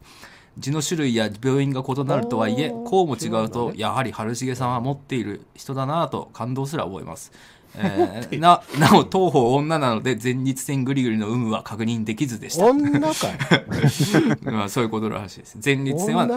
[0.58, 7.32] 字の種類や病院が異なるとはいえこうも違うとやはり春重さんは持っている人だなぁと感動すら覚えます、
[7.76, 14.46] えーななお当方女なので前立腺グリグリの有無は確認できずでした、女かい。
[14.46, 15.58] まあ、そういうことらしいです。
[15.64, 16.28] 前立腺は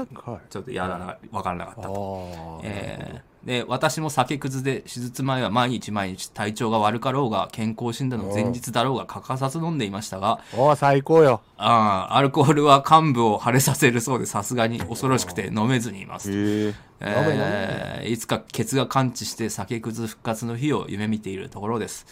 [0.49, 11.41] ちょっとやらな分からなかったあとあえーで私も酒くずで手術前は毎日毎日体調が悪かろうが健康診断の前日だろうが欠かさず飲んでいましたがおー最高よ。
[11.57, 22.05] あーアルコールは患部を腫れさせるそうでさすがに恐ろしくて飲めずにいます、へええーいつかケツが完治して酒くず復活の日を夢見ているところです、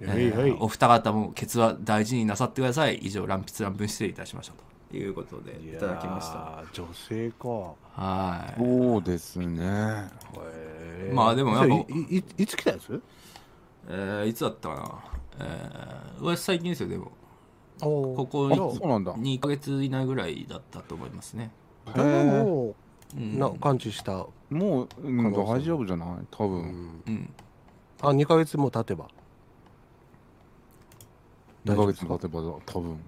[0.00, 0.50] えーはい。
[0.50, 2.96] はいお二方もケツは大事になさってください。
[2.96, 4.70] 以上乱筆乱文失礼いたしましたと。
[4.92, 6.64] いうことでいただきました。
[6.72, 7.48] 女性か。
[7.94, 8.60] はい。
[8.60, 9.62] そうですね。
[9.62, 11.14] へー。
[11.14, 11.74] まあでもやっぱ。
[11.74, 11.86] い
[12.16, 13.02] いいつ来たやつ？
[13.88, 15.44] えーいつだったかな。
[15.46, 17.12] えー、私最近ですよでも。
[17.82, 19.14] おここあ、そうなんだ。
[19.14, 21.50] 2ヶ月以内ぐらいだったと思いますね。
[21.94, 22.74] でもも
[23.16, 23.34] うん。
[23.36, 24.26] うな感知した。
[24.50, 26.26] もう、うん、大丈夫じゃない？
[26.30, 27.02] 多分。
[27.06, 27.32] うん。
[28.02, 29.08] あ2ヶ月も経てば。
[31.64, 32.98] 2ヶ月も経てば多分。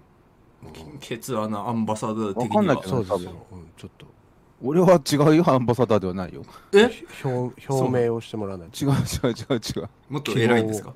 [1.01, 2.55] ケツ穴アンバサダー的には。
[2.55, 3.31] わかんないけどそうですよ。
[3.51, 3.59] 多分。
[3.59, 4.05] うんちょっと
[4.65, 6.43] 俺は違うよ、アンバサダーではないよ。
[6.71, 6.89] え？
[7.23, 8.97] 表表明をしてもらわないと違う違う
[9.31, 9.89] 違う違う。
[10.09, 10.93] もっと偉いんですか？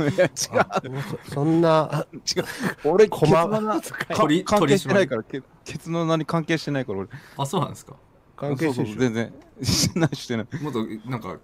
[0.00, 0.82] いや、違あ
[1.26, 2.16] そそんなう。
[2.16, 2.44] 違う。
[2.84, 7.08] 俺、ケツ細の穴かか取り関係してない取から、ケケツの穴に関係してないから、俺。
[7.36, 7.94] あそうなんですか？
[8.36, 9.32] 関係者そうそう全然。
[9.62, 10.46] してないしてない。
[10.62, 11.36] もっとなんか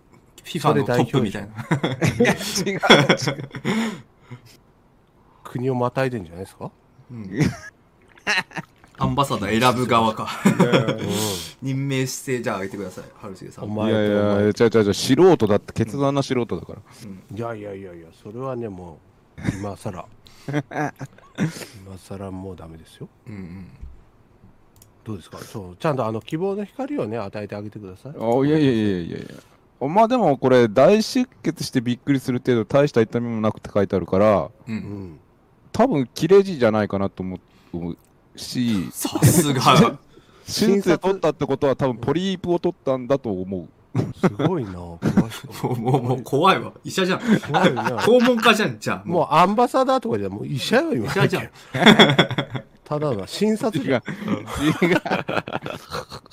[0.45, 1.57] FIFA のトップみたいない
[2.27, 2.81] や、違う違う。
[5.45, 6.73] 国をまたいでんじゃないですか？
[8.96, 10.28] アンバサダー選ぶ側か。
[10.46, 13.04] う任命してじゃああげてください。
[13.20, 13.64] 春重さん。
[13.64, 16.78] お前いやいや、違う違う違う、素人だって、ケツの穴素人だから。
[16.78, 18.98] んいやいやいやいやそれはねも
[19.37, 20.04] う今さら
[21.85, 23.09] 今さらもうダメですよ。
[23.26, 23.66] うんうん。
[25.04, 25.38] どうですか？
[25.38, 28.12] そうちゃんとあの希望の光をね与えてあげてください。
[28.16, 29.20] あいやいやいやいやい
[29.80, 29.88] や。
[29.88, 35.18] まあでもこれ、大出血してびっくりする程度、大した痛みもなくて書いてあるから、ううんん。
[35.72, 37.38] 多分切れ字じゃないかなと思
[37.74, 37.96] う
[38.37, 39.99] し、さすが。
[40.47, 43.68] 手術で取ったってことは、多分ポリープを取ったんだと思う。
[44.20, 46.73] すごいな詳しくもうもうもう怖いわ。
[46.83, 47.20] 医者じゃん。
[47.20, 47.85] すごいな。
[48.03, 49.09] 肛門科じゃんじゃあ。
[49.09, 51.07] もうアンバサダーとかじゃもう医者よ今。
[51.07, 51.51] 医者じゃん。
[52.85, 54.03] ただの診察違う。
[54.83, 55.01] 違う。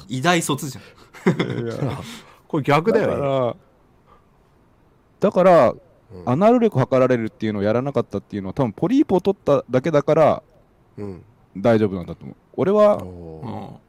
[0.10, 0.84] 医大卒じゃん。
[2.48, 3.56] これ逆だだかよら、
[5.20, 5.80] だから、うん。
[6.26, 10.44] アナル力測られるっていうのをやらなかったっていうのは、多分ポリープを取っただけだから
[10.98, 11.24] うん
[11.58, 12.36] 大丈夫なんだと思う。
[12.54, 13.04] 俺は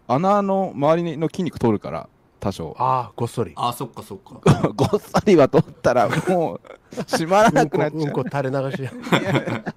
[0.09, 2.09] 穴の周りの筋肉取るから、
[2.40, 2.75] 多少。
[2.79, 3.53] ああごっそり。
[3.55, 4.40] あそっかそっか。
[4.75, 6.61] ごっさりは取ったら、もう、
[7.09, 8.03] 閉まらなんくなっちゃう。
[8.03, 8.92] うんこ垂れ流しや。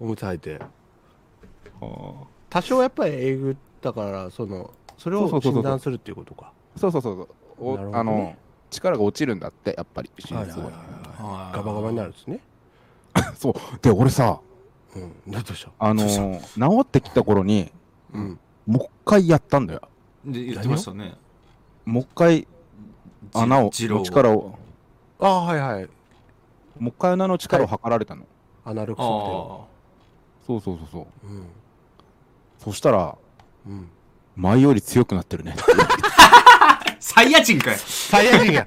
[0.00, 0.58] おむつ履いて。
[2.48, 5.62] 多少やっぱりえぐったからそのそれをそうそうそうそう。
[5.62, 6.52] 診断するっていうことか。
[6.76, 7.78] そうそうそうそう。
[7.78, 7.90] ね。
[7.92, 8.34] あの
[8.70, 10.72] 力が落ちるんだってやっぱり手術後はいはいはい。
[11.22, 11.50] は。
[11.52, 12.40] いガバガバになるんですね。
[13.36, 13.54] そう。
[13.82, 14.40] で俺さ
[14.96, 15.32] うん。
[15.32, 15.70] どうした？
[15.78, 17.70] あのー治ってきた頃に
[18.12, 18.38] うん。
[18.66, 19.82] もう一回やったんだよ。
[20.24, 21.14] で言ってましたね。
[21.84, 22.48] もう一回
[23.32, 24.58] 穴を、力を、
[25.20, 25.88] ああはいはい。
[26.78, 28.24] もう一回穴の力を測られたの。
[28.64, 29.06] アナログ測あ
[30.46, 31.26] そうそうそうそう。
[31.26, 31.46] 定うん。
[32.58, 33.16] そしたら、
[33.66, 33.88] うん。
[34.34, 35.54] 前より強くなってるね。
[36.18, 38.66] あサイヤ人かよサイヤ人や。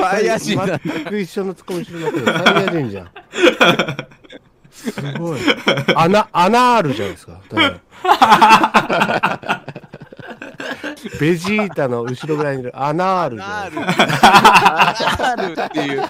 [0.00, 0.78] サイヤ人だ。
[0.78, 3.10] 全く一緒のツッコミしてるけどサイヤ人じゃん
[4.78, 5.40] すごい。
[5.94, 7.40] 穴穴あるじゃないですか。
[11.20, 12.72] ベジータの後ろぐらいにいる。
[12.74, 15.32] 穴あるじゃないですか。
[15.32, 15.52] ある。
[15.52, 16.00] っていう。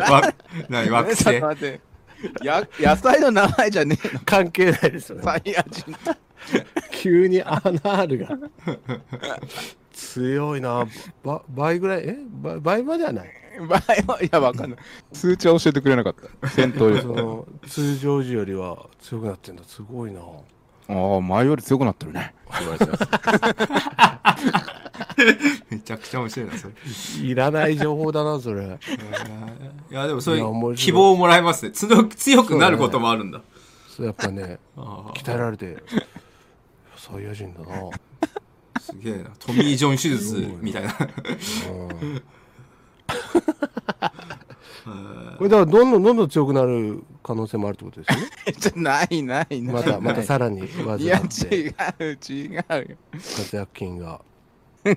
[0.00, 0.32] わ
[0.68, 1.80] 何惑ちょっ星。
[2.42, 4.20] や野菜の名前じゃねえの？
[4.24, 5.22] 関係ないですよね。
[5.22, 5.94] サイヤ人。
[6.90, 8.28] 急にアナールが。
[9.92, 10.86] 強いな。
[11.22, 12.08] ば倍ぐらい？
[12.08, 12.16] え？
[12.42, 13.28] 倍倍まではない
[13.68, 14.78] 場合は、いや、わかんない。
[15.12, 16.48] 数値は教えてくれなかった。
[16.48, 17.02] 戦闘力。
[17.02, 19.62] その通常時よりは強くなってんだ。
[19.64, 20.20] すごいな。
[20.88, 22.34] ああ、前より強くなってるね。
[25.70, 26.74] めちゃくちゃ面白いなそれ。
[27.22, 28.78] いらない情報だなそれ。
[29.90, 31.72] いやでもそういう希望をもらえますね。
[31.72, 33.40] 強くなることもあるんだ。
[33.88, 35.82] それやっぱねあ鍛えられて
[36.96, 37.66] サイヤ人だな。
[37.76, 39.30] あすげえな。
[39.38, 40.94] トミー・ジョン手術みたいな。
[41.70, 42.22] うん
[45.38, 48.26] これだからどんどんどんどん強くなる可能性もあるってことですよね？
[48.58, 49.74] じ ゃないないない。
[49.74, 51.22] またまたさらに技いや、違
[52.04, 52.62] う、違うよ。
[53.12, 54.20] 活躍金が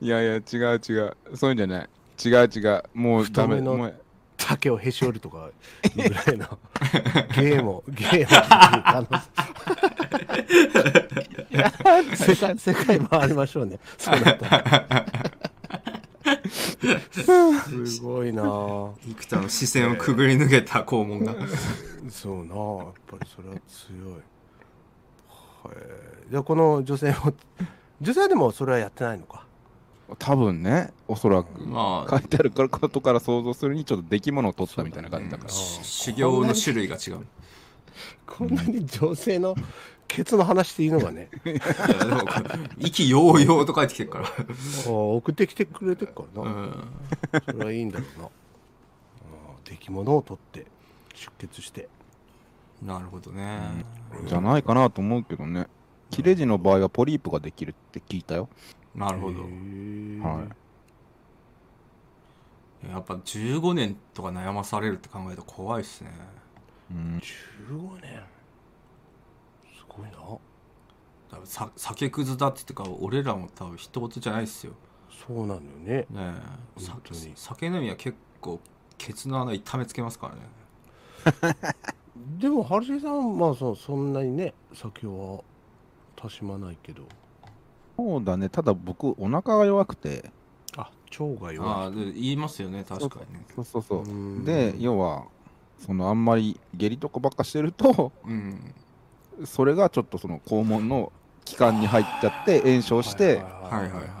[0.00, 1.16] いやいや、違う違う。
[1.34, 1.88] そういうんじゃない。
[2.24, 2.82] 違う違う。
[2.94, 3.48] もうダメ。
[3.48, 3.94] 太めのもう
[4.36, 5.50] 竹をへし折るとか
[5.96, 6.58] ぐらいの
[7.34, 9.04] ゲームゲームあ
[12.08, 14.62] の世界世界回りましょうねそうなったら
[16.48, 18.42] すごいな。
[18.44, 21.34] あ幾多の視線をくぐり抜けた肛門が。
[22.10, 24.12] そうなあやっぱりそれは強い。
[25.64, 27.32] はいじゃあこの女性も
[28.00, 29.44] 女性はでもそれはやってないのか？
[30.18, 31.60] 多分ね、おそらく。
[31.66, 32.10] まあ。
[32.10, 35.50] 書いてあることから想像するに、ちょっと出来物を取ったみたいな感じだから。
[35.50, 37.26] そう修行の種類が違う。
[38.26, 39.54] こんなに女性の
[40.08, 41.28] ケツの話していいのがね。
[41.44, 42.22] いやでも
[42.78, 44.26] 意気揚々と帰ってきてるから。
[44.26, 44.30] あ
[44.88, 46.84] あ送ってきてくれてるからな、うん。
[47.46, 48.24] それはいいんだろうな。
[48.26, 48.30] ああ
[49.64, 50.66] 出来物を取って
[51.14, 51.88] 出血して。
[52.82, 53.84] なるほどね。
[54.26, 55.68] じゃないかなと思うけどね。
[56.10, 58.48] 切れ字の場合はポリープができるって聞いたよ。
[58.94, 59.40] なるほど。
[59.40, 60.44] へえは
[62.84, 62.88] い。
[62.90, 66.12] やっぱ15年とか悩まされるって考えると怖いっすね。
[66.90, 67.20] うん。
[67.68, 68.22] 15年。
[68.22, 68.37] す
[69.98, 70.18] ごいな
[71.30, 74.72] 多分さ酒くずだって言ってから俺らも多分一言じゃないっすよ。
[75.26, 76.06] そうなのよね。
[76.10, 76.34] ね
[76.76, 76.80] え。
[76.80, 77.32] さ本当に。
[77.34, 78.60] 酒飲みは結構
[78.96, 81.56] ケツの穴痛めつけますからね。
[82.38, 85.42] でも春重さんはまあそそんなにね酒は
[86.16, 87.02] たしまないけど。
[87.96, 88.48] そうだね。
[88.48, 90.30] ただ僕、お腹が弱くて。
[90.76, 92.84] あ腸があ弱い言いますよね。
[92.88, 93.44] 確かにね。
[93.54, 94.02] そうそうそう。
[94.04, 94.44] うん。
[94.44, 95.24] で、要は、
[95.78, 98.74] そのあんまり下痢とかばっかしてると、うん
[99.44, 101.12] それがちょっとその肛門の
[101.44, 104.18] 気管に入っちゃって炎症して、はいはいはい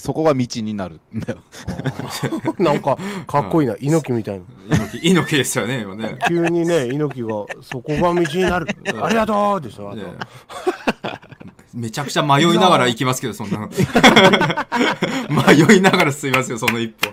[0.00, 1.40] そこが道になるんだよ。
[2.58, 2.96] い なんか
[3.26, 3.76] かっこいいな。
[3.78, 4.44] 猪木みたいな。
[4.70, 6.18] 猪木猪木ですよね今ね。
[6.26, 8.66] 急にね猪木が「そこが道になる。
[9.02, 10.04] ありがとう」でしょあとね
[11.72, 13.58] めちゃくちゃ迷いながら行きますけどそんな。
[13.58, 13.68] の
[15.68, 17.10] 迷いながら進みますよその一歩。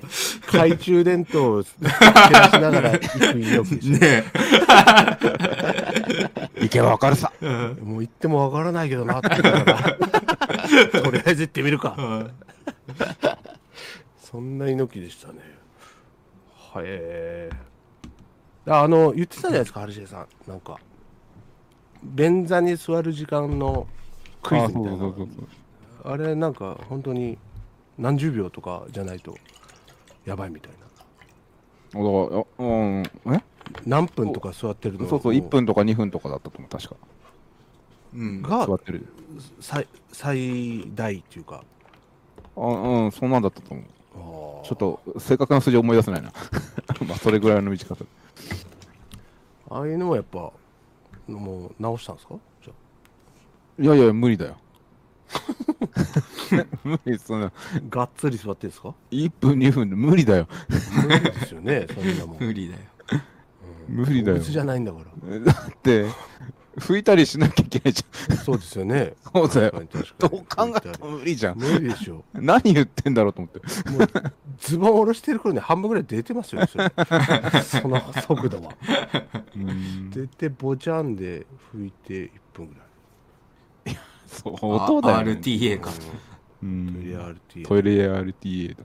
[0.48, 1.76] 懐中電灯を照
[2.32, 3.36] らしながら行く
[4.00, 4.24] ね
[6.60, 7.32] 行けばわかるさ。
[7.42, 7.88] えうん。
[7.88, 9.64] もう行ってもわからないけどなってら。
[11.04, 11.96] とりあえず行ってみるか。
[11.98, 12.32] うん。
[14.20, 15.40] そんな猪木でしたね。
[16.74, 17.50] はえ。
[18.68, 20.28] ああの言ってたじゃないですか春重さん。
[20.48, 20.78] なんか
[22.04, 23.88] 便座に座る時間の
[24.48, 25.14] クイズみたいな。
[26.04, 27.38] あれなんか本当に
[27.98, 29.36] 何十秒とかじゃないと
[30.26, 30.78] やばいみたいな。
[30.80, 33.04] だから、うん、
[33.36, 33.44] え？
[33.86, 35.08] 何分とか座ってるの？
[35.08, 36.96] そうそう、1分とか2分とかだったと思う、確か。
[38.14, 38.42] うん。
[38.42, 39.08] が座ってる。
[39.60, 41.64] 最最大っていうか。
[42.56, 43.86] あうん、そんなんだったと思う。
[44.66, 46.32] ちちょっと、正確な数字思い出せないな。
[47.08, 48.04] まあ、それぐらいの短さ。
[49.70, 50.52] ああいうのもやっぱ
[51.28, 52.36] もう直したんですか？
[53.80, 54.58] いやいや、無理だよ。
[56.84, 57.52] 無理、そんな、あ
[57.90, 60.48] がっつり座ってんですか？1分、2分で無理だよ。
[61.04, 62.38] 無理ですよね そんなもん。
[62.40, 62.80] 無理だよ。
[63.88, 64.40] 無理だよ。
[64.40, 65.40] じゃないんだから。
[65.40, 66.08] だって、
[66.78, 68.04] 拭いたりしなきゃいけないじ
[68.44, 69.14] そうですよね。
[69.34, 69.50] ゃん。
[69.50, 69.84] そうだよ。
[70.20, 71.58] どう考えても無理じゃん。
[71.58, 72.24] 無理でしょ。
[72.34, 73.90] 何言ってんだろうと思って。
[73.90, 74.08] もう
[74.60, 76.92] ズボン下ろしてる頃に半分ぐらい出てますよねそれ。
[77.64, 78.76] その速度は。
[79.56, 80.10] うん。
[80.12, 82.87] 出てボチャンで拭いて1分ぐらい
[84.44, 85.32] そう音だよ、ね。
[85.34, 85.92] RTA か。
[85.92, 85.94] う
[86.64, 87.38] トイレん。
[87.54, 88.84] RT トイレ RTA だ。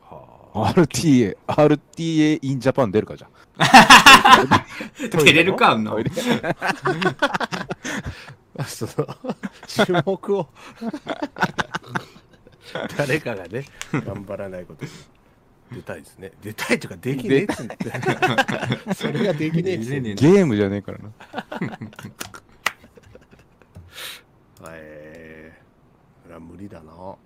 [0.00, 3.28] は RTA、RTA in Japan 出るかじゃ
[5.10, 5.94] 照 れるかあんな
[8.66, 9.06] その
[9.84, 10.48] 種目を。
[12.96, 14.90] 誰かがね頑張らないことに
[15.72, 16.32] 出たいですね。
[16.42, 17.76] 出たいというかできねえっつって。
[18.96, 19.76] それができねえ。
[19.76, 21.10] ゲームじゃねえからな。
[24.68, 27.16] えー、それは無理だな。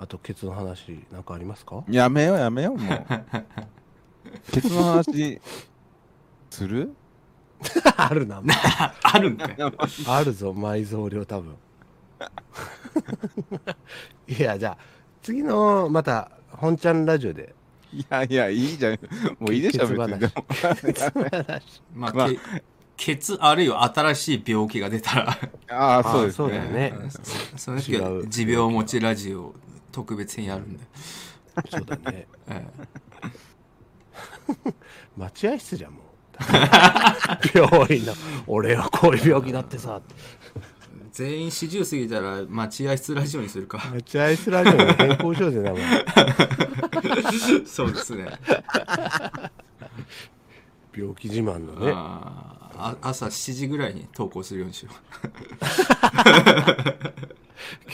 [0.00, 1.82] あとケツの話なんかありますか？
[1.88, 3.06] やめようやめよう、もう。
[4.52, 5.40] ケツの話、
[6.50, 6.94] する？
[7.96, 8.40] あるな。
[9.02, 9.56] あるんかい
[10.06, 11.56] あるぞ埋蔵量多分。
[14.28, 14.78] いやじゃあ
[15.22, 17.54] 次のまた本ちゃんラジオで
[17.92, 18.98] いやいや、いいじゃん。
[19.38, 20.18] もういいでしょ、別に。
[20.18, 20.32] でも
[21.94, 22.28] まあ、まあ。
[22.28, 22.38] け
[22.98, 25.38] ケツあるいは新しい病気が出たら。
[25.70, 26.90] ああ、そうですそうだよね。
[26.90, 26.94] ね
[27.56, 29.54] その時は持病持ちラジオ
[29.92, 30.84] 特別編やるんで、
[31.70, 32.26] そうだね。
[32.48, 32.66] え
[35.16, 36.02] 待合室じゃんもう。
[37.54, 38.14] 病院の。
[38.46, 40.00] 俺はこういう病気だってさ。
[40.00, 40.10] え
[41.18, 43.78] 全員四十過ぎたら待合室ラジオにするか。
[43.92, 45.82] 待合室ラジオに変更しようぜ名前
[47.66, 48.38] そうですね。
[50.96, 51.92] 病気自慢のね。
[51.92, 54.92] あ朝7時ぐらいに投稿するようにしよ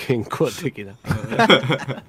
[0.06, 0.92] 健康的な。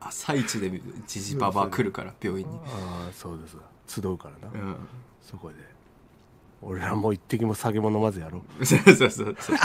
[0.00, 3.56] 朝一でジジババ来るから病院に、ああそうです。
[3.86, 4.76] 集うからな、うん、
[5.22, 5.54] そこで
[6.62, 8.42] 俺らもう一滴も酒も飲まずやろ。
[8.58, 9.36] うそうそうそう。
[9.38, 9.56] そう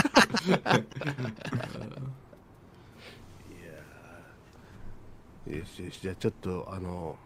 [5.58, 7.16] よしよしじゃあちょっとあの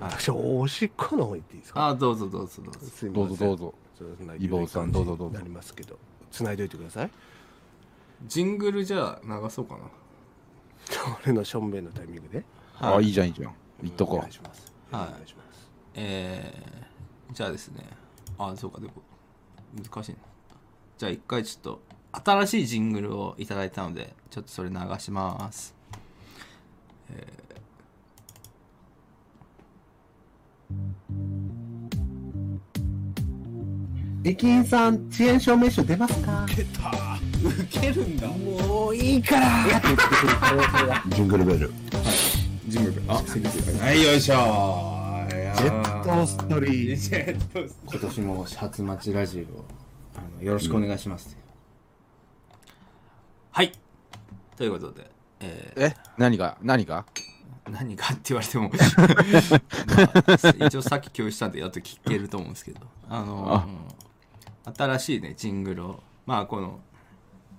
[0.00, 1.88] 私おしっこの方行っていいですか？
[1.88, 2.78] あーどうぞどうぞどうぞ。
[2.86, 3.28] すいません。
[3.28, 3.46] どうぞ。
[3.46, 3.74] どうぞ。
[4.38, 5.38] イボウさんどうぞどうぞ。
[5.38, 5.98] なりますけど。
[6.30, 7.10] 繋いでおいてください。
[8.26, 9.80] ジングルじゃあ流そうかな。
[11.24, 12.44] 俺のしょんべんのタイミングで。
[12.78, 13.08] ああ、い。
[13.08, 13.54] いじゃん、いいじゃん。
[13.82, 14.72] 言っとおこ願いします。
[14.92, 15.02] はい。
[15.08, 15.68] お願いします。
[15.94, 17.84] えー、じゃあですね。
[18.38, 18.92] あそうかでも
[19.74, 20.18] 難しいな。
[20.98, 21.82] じゃあ一回ちょっと
[22.24, 25.74] 新しいジングルをいただいたのでちょっとそれ流します。
[34.24, 36.46] 駅員さん遅延証明書出ますか？
[37.40, 38.28] 受けるんだ。
[38.28, 39.64] もういいから。
[41.08, 41.72] ジングルベル。
[42.66, 44.97] ジングルあはいよいしょ
[45.58, 47.36] ジェットストリー
[47.90, 49.64] 今年も初待ちラジオ
[50.16, 51.36] あのよろしくお願いします、
[53.50, 53.72] はい。
[54.56, 55.94] ということで、ええ？
[56.16, 56.58] 何が？
[56.62, 57.04] 何が？
[57.66, 62.80] ー何かって言われても、 まあ、一応さっき共有したんでやっと聞けると思うんですけど。
[63.08, 63.66] あの
[64.76, 66.02] 新しいねジングルを。
[66.24, 66.78] まあこの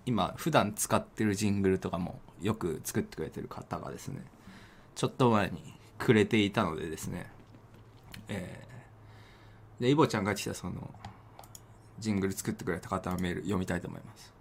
[0.06, 4.24] 今普段使ってるジングルとかもよく作ってくれてる方がですね
[4.96, 7.30] ちょっと前にくれていたのでですね
[8.30, 10.94] えー、でイボちゃんが来たその
[12.00, 14.34] ジングル作ってくれた方のメール読みたいと思います。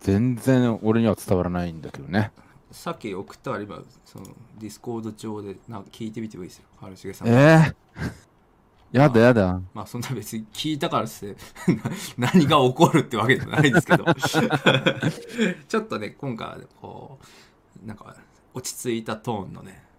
[0.00, 2.32] 全然俺には伝わらないんだけどね。
[2.70, 4.26] さっき送ったあればその
[4.58, 6.64] ディスコード上でなんか聞いてみてもいいですよ。
[6.80, 7.28] 春重さん。
[7.28, 7.74] ええ。
[8.92, 9.60] やだやだ。
[9.74, 11.36] まあそんな別に聞いたからって
[12.16, 14.04] な何が起こるってわけでもないですけど。
[15.68, 17.18] ちょっとね今回はこ
[17.82, 18.16] うなんか
[18.54, 19.89] 落ち着いたトーンのねあ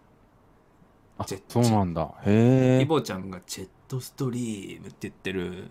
[1.26, 2.14] ジェッ、そうなんだ。
[2.26, 2.86] へイえ。
[2.86, 5.70] ボちゃんがジェットストリームって言ってる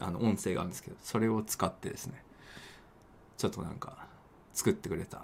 [0.00, 2.22] あの音声があるんですけどそれを使ってですね
[3.36, 4.06] ちょっとなんか
[4.52, 5.22] 作ってくれた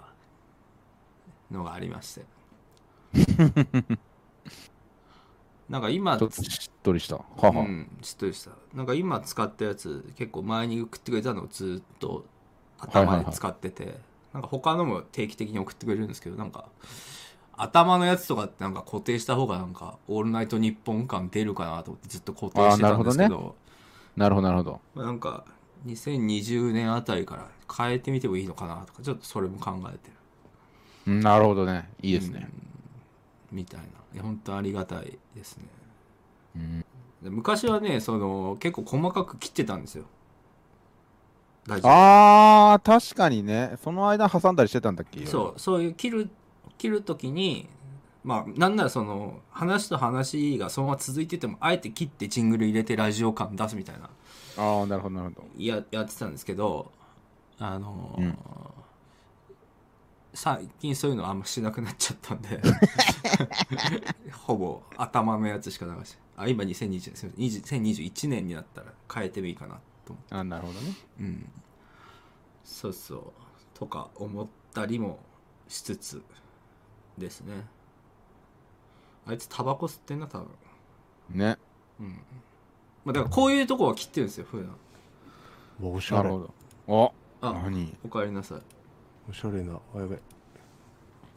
[1.51, 2.25] のがありまして
[5.69, 7.15] なんか今ちょっとしっとりした。
[7.15, 7.61] はは。
[7.61, 12.25] うん、しっとりしたなんか今使ったやつ結構前に送ってくれたのをずっと
[12.77, 13.99] 頭で使ってて、
[14.33, 16.65] なんか他のも定期的に送ってくれるんですけどなんか
[17.57, 23.55] 頭のやつとかってなんか固定した方がなんか「オールナイトニッポン」感出るかなと思ってずっと固定してたんですけど。
[24.15, 24.81] なるほなるほど、なるほど。
[24.95, 25.45] まあなんか
[25.85, 30.13] 2020年あたりから変えてみてもいいのかなとかちょっとそれも考えてる。
[31.07, 31.89] うんなるほどね。
[32.01, 32.49] いいですね。
[33.51, 33.85] みたいな。
[34.13, 35.65] いや本当ありがたいですね。
[36.55, 36.85] うん。
[37.23, 40.05] で昔はねその結構細かく切ってたんですよ。
[41.83, 43.77] あー、確かにね。
[43.83, 45.25] その間挟んだりしてたんだっけ？
[45.25, 46.29] そうそういう切る
[46.81, 47.69] 切る時に
[48.23, 54.09] まあなんならその話と話がそのまま続いててもあえて切ってジングル入れてラジオ感出すみたいな
[54.57, 55.47] ああなるほどなるほど。
[55.63, 56.91] ややってたんですけど
[57.59, 58.37] あのーうん。
[60.33, 62.59] 最近そういうのあんましなくなっちゃったんで
[64.31, 70.35] ほぼ頭のやつしか流してあ今2020年すみません20 2021年になったら変えてもいいかなと思って。
[70.35, 70.95] あなるほどね。
[71.19, 71.51] うん。
[72.63, 73.23] そうそう。
[73.73, 75.19] とか思ったりも
[75.67, 76.23] しつつ
[77.21, 77.65] ですね。
[79.25, 80.47] あいつタバコ吸ってんな多分。
[81.29, 81.57] ね。
[83.05, 85.89] まあだからこういうとこは切ってるんですよ普段。
[85.89, 86.23] おしゃれ。
[86.23, 86.53] なるほど。
[86.87, 87.95] おあ何？
[88.03, 88.61] おかえりなさい。
[89.29, 90.15] おしゃれなあやべ。
[90.17, 90.19] ど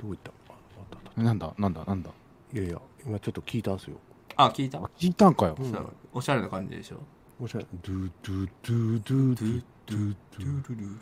[0.02, 0.30] こ行った？
[0.48, 1.54] ああったあっなんだ？
[1.58, 1.84] なんだ？
[1.84, 2.10] なんだ？
[2.52, 3.96] たいやいや今ちょっと聞いたんすよ。
[4.36, 5.56] あ聞いた、あ聞いたんかよ。
[5.58, 5.88] うん。
[6.12, 6.96] おしゃれな感じでしょ？
[7.40, 7.66] おしゃれ。
[7.82, 10.96] ドゥドゥドゥドゥドゥドゥドゥルルル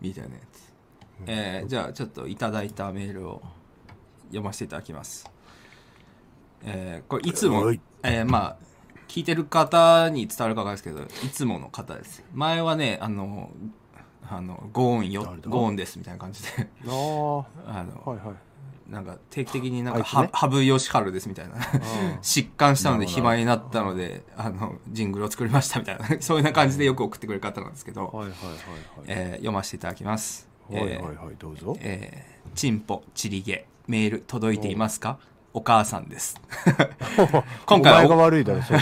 [0.00, 0.72] みたいなやつ、
[1.26, 3.42] えーじゃあちょっといただいたメールを
[4.28, 5.30] 読ませていただきます。
[6.64, 7.80] えーこれいつも、はい。
[8.02, 8.56] えーまあ
[9.08, 12.22] 聞いてる方に伝わるかわかんないですけどいつもの方です。
[12.34, 13.50] 前はねあの
[14.30, 16.68] あのゴーンよゴーンですみたいな感じで。
[16.86, 16.90] あ
[17.66, 18.36] あはいはい。
[18.90, 20.20] なんか定期的になんか、あいつね。
[20.22, 21.54] は羽生善治ですみたいな。
[22.22, 26.06] 疾患したので暇になったのであのジングルを作りましたみたいな。
[26.20, 28.32] そういうな感じでよく送ってくれる方なんですけど、はいはいはい
[29.06, 30.48] えー読ませていただきます。
[30.70, 31.36] はいはいはい。
[31.38, 31.76] どうぞ。
[31.80, 35.18] えーチンポチリゲメール届いていますか？
[35.54, 36.40] お母さんです。
[37.66, 38.78] 今お回は前が悪いだろそれ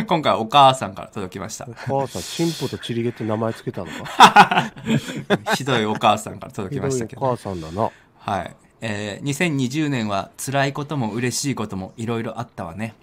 [0.00, 2.00] お 今回はお母さんから届きましたお。
[2.00, 4.72] 母さんチンポとチリゲって名前つけたのか？
[5.54, 7.20] ひどいお母さんから届きましたけど。
[7.20, 8.56] ひどいお母さんだなはい。
[8.80, 12.94] えー2020年は辛いことも嬉しいこともいろいろあったわね。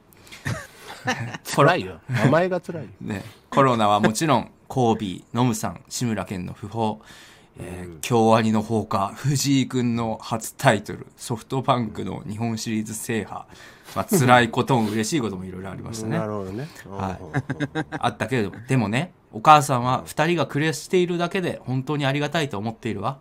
[1.55, 6.99] 辛いよ名前が辛いよね、コロナはもちろん、コービー、ノムさん、志村けんの訃報、
[7.59, 13.45] えー京アニの放火、藤井君の初タイトル、ソフトバンクの日本シリーズ制覇、
[13.95, 16.25] まあ、辛いことも嬉しいこともいろいろありましたねな。
[16.27, 23.17] るほどねはいうんあったけれども、でもね、お母さんは二人が暮らしているだけで本当にありがたいと思っているわ。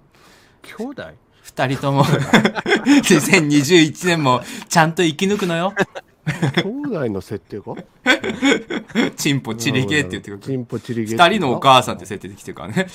[0.62, 1.02] 兄弟？
[1.42, 2.04] 二人とも、
[2.84, 5.72] 2021年もちゃんと生き抜くのよ。
[6.26, 7.74] 兄弟の設定か
[9.16, 10.38] チンポチリゲって言ってくる。
[10.40, 12.86] チンポチリゲ二人のお母さんって設定できてるからね。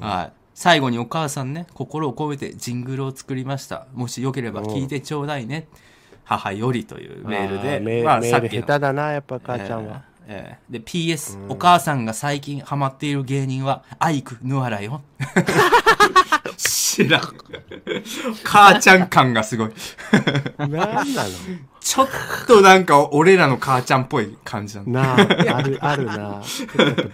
[0.00, 0.45] はい。
[0.56, 3.86] 最後にお母さんね、心を込めてジングルを作りました。
[3.92, 5.68] もしよければ聞いてちょうだいね。
[6.24, 8.02] 母よりというメールで。
[8.02, 15.02] まあさっきの下手だなやっぱ母ちゃんは、えーで PS、お母さんが最近ハマっている芸人はアイク・ヌアラよ。
[16.56, 17.22] 知らん。
[18.42, 19.70] 母ちゃん感がすごい。
[20.58, 21.04] なんなの？
[21.80, 22.08] ちょっ
[22.48, 25.00] となんか俺らの母ちゃんっぽい感じなんだ。
[25.02, 26.42] なああるあるな。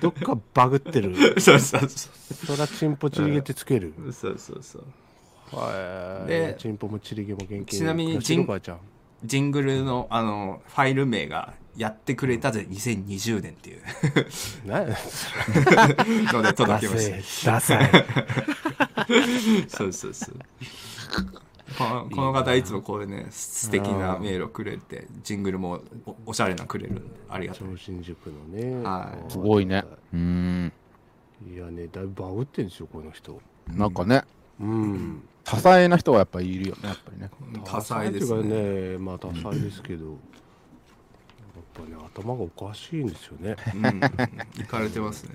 [0.01, 1.39] どっかバグってる。
[1.41, 2.09] そうそうそ
[2.47, 3.93] そらチンポチリゲってつける？
[4.09, 4.85] うそうそうそう。
[5.55, 7.79] はいでチンポもチリゲも元気に。
[7.79, 8.79] ちなみに暮らしてる母ちゃん
[9.25, 13.83] ジングルのあのファイル名がやってくれたぜ2020年っていう。
[14.67, 14.81] な
[16.33, 20.39] ので届ダきましセダサいたそうそうそう。
[21.79, 29.33] このこの方いつもこういうね素敵なメールをくれてジングルもおおしゃれなくれるんでありがとう超新塾のねはい。
[29.33, 29.85] すごいね。
[30.13, 30.73] うーん。
[31.51, 33.41] いやねだいぶバグってんですよこの人。
[33.69, 34.23] なんかね。
[34.61, 37.31] うん多彩な人はやっぱいるよねやっぱりね。
[37.65, 40.17] 多彩ですってねいうかねまあ多彩ですけど、やっ
[41.75, 43.57] ぱね頭がおかしいんですよね。
[43.75, 44.01] うん。
[44.01, 45.35] 行かれてますね。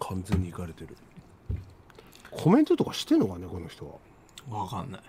[0.00, 0.96] 完全にいかれてる。
[2.30, 3.86] コメントとかしてんのかねこの人
[4.50, 4.58] は。
[4.58, 5.00] わかんない。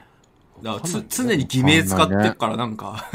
[0.61, 3.09] だからつ常に偽名使ってっからなんか。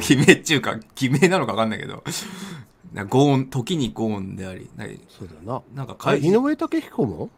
[0.00, 2.02] 偽名っていうか偽名なのかわかんないけど。
[2.92, 5.62] なゴーン時にゴーンでありなそうだな。
[5.74, 7.30] なんか井上武彦も？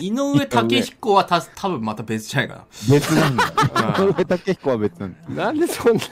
[0.00, 3.44] 井上武彦はた多分また別じゃないか別なんだ。
[3.98, 5.18] うん井上武彦は別なんだ。
[5.46, 6.02] なんでそんな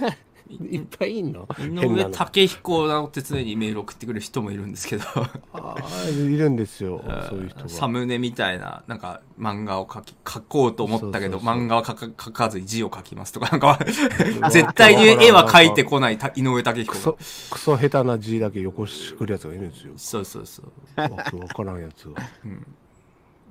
[0.69, 1.47] いっぱいいんの？
[1.61, 5.05] な井上変なの武彦なのって常にメール送ってくる人もいるんですけど。
[5.53, 7.01] あーいるんですよ。
[7.29, 7.69] そういう人が。
[7.69, 13.79] サムネみたいななんか漫画を描き書こうと思ったけどそうそうそう漫画は書か書かずに字を書きますとかなんか
[14.51, 16.97] 絶対に絵は描いてこないた井上武彦が。
[16.97, 17.13] クソ
[17.53, 19.93] クソ下手な字だけよこしてくるやつがいるんですよ。
[19.97, 21.01] そうそうそう。
[21.01, 22.15] わけわからんやつが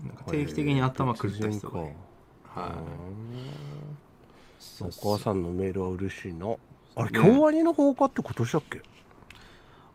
[0.05, 1.85] なんか定期的に頭狂った人が突然かは
[4.81, 6.55] お母さんのメールは嬉しいな。
[6.95, 8.77] あれね京アニの放火って今年だっけ？
[8.77, 8.81] い、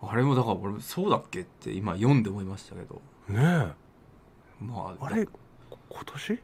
[0.03, 3.01] あれもだから俺そうだっけって今読んで思いましたけど。
[3.29, 3.73] ねえ。
[4.63, 5.39] まああれこ
[5.89, 6.39] 今年？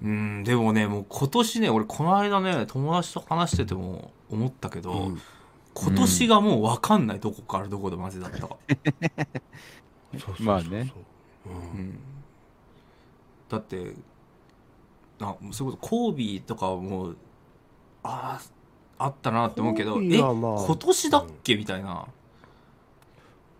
[0.00, 5.20] うんでもねもう今年ね俺この間ね友達と話してても思ったけど、うん。
[5.74, 8.56] 今年がもう分かんないどこからどこでマジだったか、
[10.12, 10.46] そうそうそうそう。
[10.46, 10.92] まあね。
[11.46, 11.98] うんうん
[13.48, 13.94] だって
[15.20, 17.16] あそれこそコービーとかはもう
[18.02, 18.40] あ
[18.98, 20.32] ああったなって思うけどえまあ
[20.64, 21.56] 今年だっけ？
[21.56, 22.06] みたいな。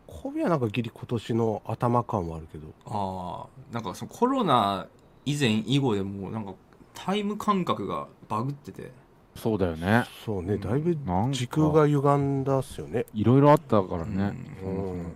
[0.07, 2.69] コビはなんかギリ今年の頭感はあるけど。
[2.87, 4.87] ああなんかそのコロナ
[5.25, 6.55] 以前以後でもうなんか
[6.95, 8.91] タイム感覚がバグってて。
[9.37, 10.07] そうだよね。
[10.25, 13.07] そうねだいぶなんか時空が歪んだっすよね。
[13.15, 15.13] いろいろあったからね、うん。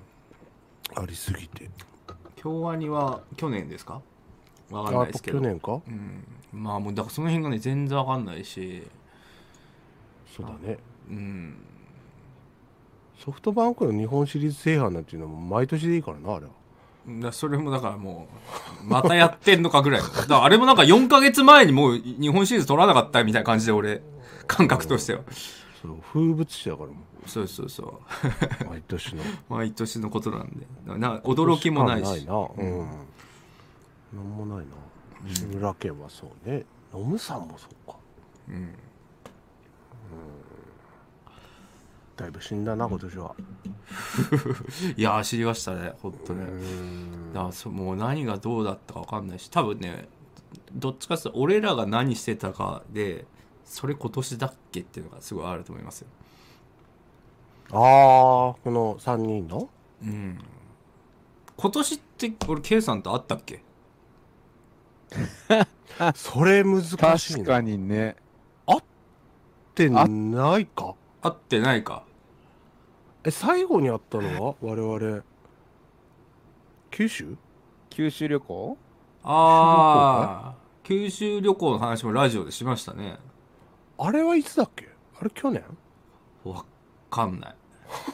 [0.94, 1.68] ありすぎて。
[2.36, 4.02] 京アニは去年ですか？
[4.72, 5.38] わかんないですけど。
[5.38, 5.80] 去年か？
[5.86, 8.82] うん、まあもうだからその辺がね全然わかんないし。
[10.36, 10.78] そうだね。
[11.10, 11.56] うん。
[13.18, 16.52] ソフトバンクの日本シリーズ制覇なんていうのも毎年でいいからなあれは。
[17.20, 18.28] だそれもだからも
[18.82, 20.02] うまたやってんのかぐらい。
[20.28, 24.02] だあれもなんか4ヶ月前にもう日本シリーズ取らなかったみたいな感じで俺。
[24.46, 25.20] 感覚としては。
[25.80, 26.94] そう風物詩だからも
[27.26, 28.66] そうそうそう。
[28.66, 29.22] う毎年の。
[29.48, 30.66] 毎年のことなんで。
[30.98, 32.08] な驚きもないし。
[32.08, 32.34] ないな。
[32.34, 32.88] うん
[34.12, 34.72] なんもないな。
[35.34, 36.64] 志村けんはそうね。
[36.92, 37.96] ノムさんもそうか。
[38.48, 38.74] うん。
[42.16, 43.34] だいぶ死んだな今年は。
[44.96, 45.94] いやー知りましたね。
[46.02, 46.44] 本当ね。
[46.44, 47.32] うん。
[47.32, 50.08] だからそもう何がどうだったか分かんないし多分ね
[50.74, 53.24] どっちかっていうと俺らが何してたかで
[53.64, 56.08] それ今年だっけっていうのがすごいあると思いますよ。
[57.70, 59.70] ああこの3人の？
[60.02, 60.38] うん。
[61.56, 63.62] 今年って俺 K さんと会ったっけ？
[66.14, 68.16] それ難しい確なかにね。
[68.68, 70.94] ってないか？
[71.22, 72.04] 会ってないか。
[73.24, 74.54] え最後に会ったのは？
[74.60, 75.22] 我々。
[76.90, 77.36] 九州？
[77.88, 78.76] 九州旅行？
[79.24, 83.16] ああ九州旅行の話もラジオでしましたね。
[83.98, 84.88] あれはいつだっけ？
[85.18, 85.62] あれ去年？
[86.44, 86.64] わ
[87.08, 87.54] かんない。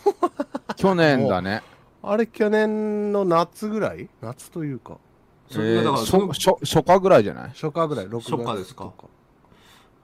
[0.77, 1.63] 去年だね。
[2.03, 4.09] あれ去年の夏ぐらい？
[4.21, 4.99] 夏というか
[5.51, 7.51] それがだからえーその初初初夏ぐらいじゃない？
[7.51, 8.85] 初夏ぐらい6月初夏ですか？
[8.85, 9.09] と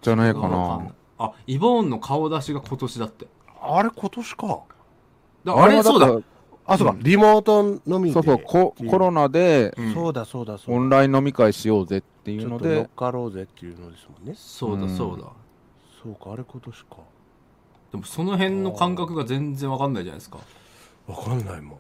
[0.02, 0.92] じゃないかな。
[1.18, 3.26] あイボーンの顔出しが今年だって。
[3.60, 4.60] あれ今年か。
[5.44, 6.18] だあれそうだ。
[6.66, 8.12] あそうか、リモート飲みで。
[8.14, 9.94] そうそうココロナでうん。
[9.94, 10.80] そうだそうだそうだ。
[10.80, 14.34] オンライン飲み会しようぜっていうのちょっと乗っでかろうぜっていうのですもんね。
[14.36, 14.96] そうだうん。
[14.96, 15.26] そうだ、
[16.02, 16.96] そうかあれ今年か。
[17.92, 20.38] でもその辺の感覚が全然わかんないじゃないですか。
[21.06, 21.78] わかんないもん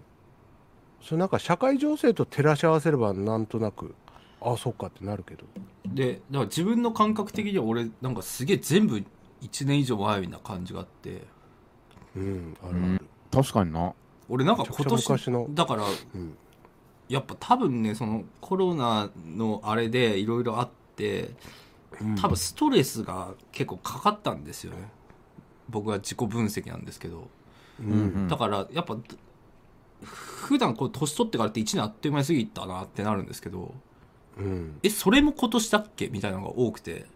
[1.04, 3.94] それなんか社会情勢と照らし合わせればなんとなく
[4.40, 5.44] あそっかってなるけど。
[5.86, 9.02] でだから自分の感覚的には俺なんかすげえ全部
[9.42, 11.22] 1年以上前な感じがあって。
[12.16, 12.94] うんあるうん。
[12.94, 13.92] ある、確かにな。
[14.30, 15.84] 俺なんか今年昔のだから
[16.14, 16.36] うん。
[17.08, 21.30] やっぱ多分ねそのコロナのあれでいろいろあって
[22.20, 24.88] 多分ストレスが結構かかったんですよね。
[25.68, 27.28] 僕は自己分析なんですけど。
[27.80, 28.28] うん、うん。
[28.28, 28.96] だからやっぱ
[30.04, 33.74] 普段こう年取ってからって1年あっという間に過ぎたなってなるんですけど
[34.38, 34.78] うん。
[34.82, 36.08] えそれも今年だっけ？
[36.08, 37.06] みたいなのが多くて。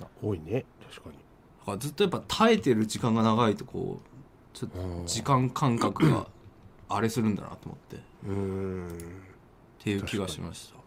[0.00, 0.64] あ多いね。
[0.90, 1.16] 確かに。
[1.16, 6.26] だからずっとやっぱ耐えてる時間が長いとこうちょっとうん時間感覚が
[6.88, 7.96] あれするんだなと思って。
[7.96, 8.88] っうん。
[9.82, 10.78] ていう気がしました。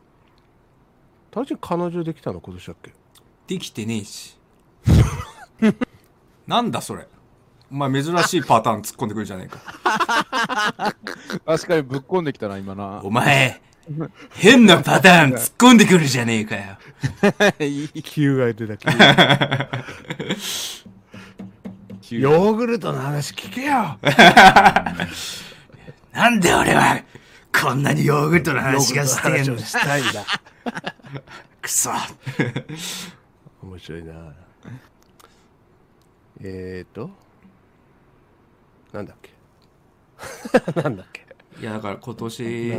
[1.41, 1.81] 確かに。
[1.87, 2.93] 彼女できたの今年だっけ？
[3.47, 4.37] できてねえし。
[6.47, 7.07] なんだそれ
[7.71, 9.59] お前珍しいパターン突っ込んでくるじゃねえか。
[11.45, 12.99] 確かにぶっこんできたな今な。
[13.01, 13.61] お前
[14.31, 16.77] 変なパターン突っ込んでくるじゃねえかよ。
[18.03, 18.75] 球が出た
[22.01, 23.97] 球ヨーグルトの話聞けよ。
[26.11, 27.01] なんで俺は
[27.57, 30.25] こんなにヨーグルトの話がしてんのしたいんだ
[31.61, 31.89] くそ
[33.63, 34.13] 面白いな。
[36.41, 37.09] えーと？
[38.93, 39.31] なんだっけ？
[40.81, 41.21] なんだっけ？
[41.59, 42.73] いやだから今年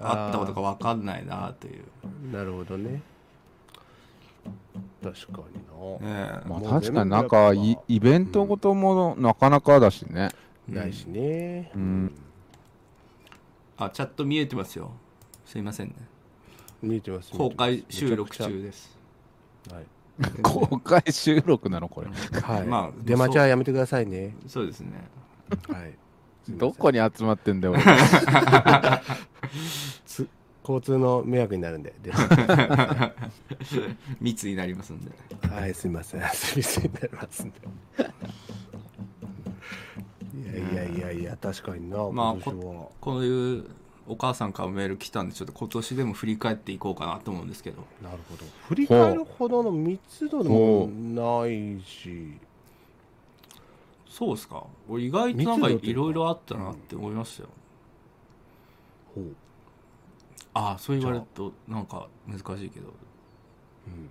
[0.00, 1.84] あったことが分かんないなという。
[2.32, 3.02] なるほどね。
[5.02, 6.48] 確かにな、ねえ。
[6.48, 10.30] まあ確かになんかイイベントごともなかなかだしね。
[10.68, 12.14] ないしね、うん。
[13.76, 14.90] あチャット見えてますよ。
[15.44, 15.94] すいませんね。
[16.82, 18.96] 見えてます公開収録中です。
[19.70, 19.84] はい。
[20.42, 22.08] 公開収録なのこれ。
[22.40, 24.34] はい、まあ出待ちはやめてくださいね。
[24.48, 24.90] そうですね
[25.68, 25.98] はい。
[26.48, 27.82] どこに集まってんだよ俺
[30.06, 30.28] つ
[30.62, 31.94] 交通の迷惑になるんで。
[34.20, 35.10] 密になりますんで
[35.48, 36.22] はい、すみません。
[36.30, 36.84] すみません。
[36.84, 37.56] になりますんで。
[40.36, 42.88] いやいやいやいや、確かにな、まあ今年は。
[43.00, 43.64] こういう
[44.08, 48.44] お母さんからメール来たんでちょっと今年でも振り返っていこうかなと思うんですけどなるほど。
[48.68, 52.38] 振り返るほどの密度でもないし、
[54.16, 54.64] そうですか。
[54.88, 57.50] 俺意外となんかいろいろあったなって思いましたよ、
[59.14, 59.24] ほう。
[60.54, 62.86] ああそう言われるとなんか難しいけど。
[63.86, 64.08] うん。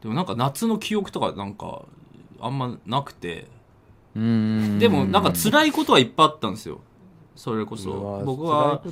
[0.00, 1.82] でもなんか夏の記憶とかなんか
[2.40, 3.48] あんまなくて。
[4.16, 4.22] うー
[4.76, 4.78] ん。
[4.78, 6.80] でもなんか辛いことはいっぱいあったんですよ。
[7.36, 7.90] それこそ。
[7.90, 8.82] まあ僕は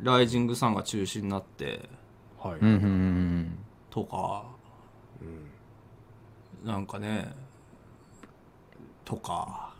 [0.00, 1.86] ライジングさんが中止になって。
[2.38, 3.58] はい、うんうんうん。
[3.90, 4.44] とか。
[5.20, 6.66] うん。
[6.66, 7.41] なんかね
[9.04, 9.72] とか。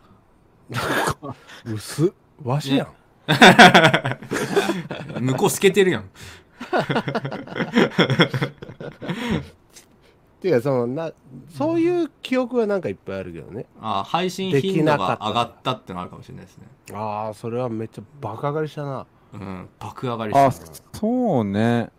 [1.65, 2.11] 薄っ。
[2.43, 2.87] わしやん、
[5.23, 6.09] 向こう透けてるやん。
[10.41, 11.13] ていうかそのな
[11.49, 13.65] そういう記憶はなんかいっぱいあるけどね。
[13.79, 16.65] あ配信で頻度きなかったが上がったってのあるかもしれないですね。
[16.93, 19.05] ああそれはめっちゃ爆上がりしたな。
[19.33, 20.65] うん爆上がりあした。
[20.93, 21.89] そうね。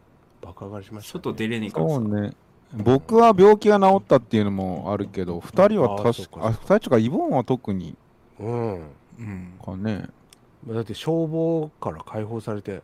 [0.43, 1.95] 爆上がりしました、ちょっと出れねえからさ。
[1.95, 2.33] そうね
[2.77, 7.97] 僕は病気が治ったっていうのもあるけど二人は確かあ二人とかイボンは特に。
[8.41, 8.73] うん。
[8.75, 9.59] うん。
[9.65, 10.09] かね。
[10.67, 12.83] だって消防から解放されて。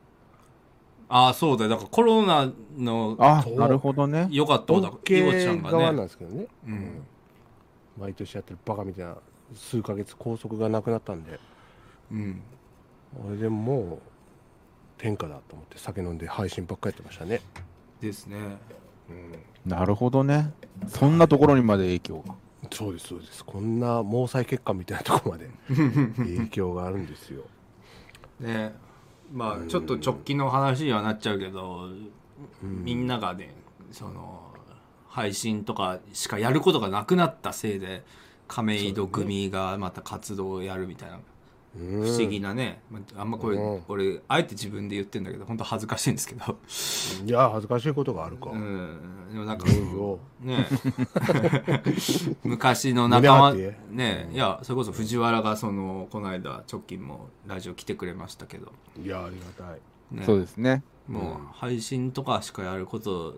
[1.08, 1.70] ああそうだよ。
[1.70, 4.28] だからコロナのあなるほどね。
[4.30, 7.02] 良かったことだイボちゃん OK 側なんがねですけどね、うん。
[7.98, 9.16] 毎年やってるバカみたいな
[9.54, 11.40] 数ヶ月拘束がなくなったんで。
[12.12, 12.40] うん。
[13.26, 13.98] 俺でももう
[14.98, 17.40] 天下だと思って酒飲んで配信ばっかりやってましたね、
[18.00, 18.36] ですね。
[19.08, 19.32] うん、
[19.66, 20.52] なるほどね。
[20.88, 22.34] そんなところにまで影響が。
[22.72, 23.44] そうですそうです。
[23.44, 25.50] こんな毛細血管みたいなところまで
[26.16, 27.44] 影響があるんですよ。
[28.40, 28.74] ね。
[29.32, 31.88] まあちょっと直近の話にはなっちゃうけど、
[32.62, 33.54] みんながね
[33.92, 34.50] その
[35.08, 38.04] 配信とかしかやることがなくなったせいで
[38.48, 41.20] 亀戸組がまた活動をやるみたいな
[41.76, 43.82] 不不思議なね、まああんまこれ、うん。
[43.86, 46.58] 俺あえて自分で言ってんだけど本当恥ずかしいんですけど、
[47.24, 49.66] いや恥ずかしいことがあるか、うん、でもなんか
[50.40, 50.66] ね。
[52.42, 53.78] 昔の仲間胸張って。
[53.90, 54.30] ね。
[54.32, 59.80] いやそれこそ藤原がそのこの間直近もラジオ来てくれましたけど、いやありがたい。
[60.10, 60.82] ね、そうですね。
[61.06, 63.36] もう配信とかしかやること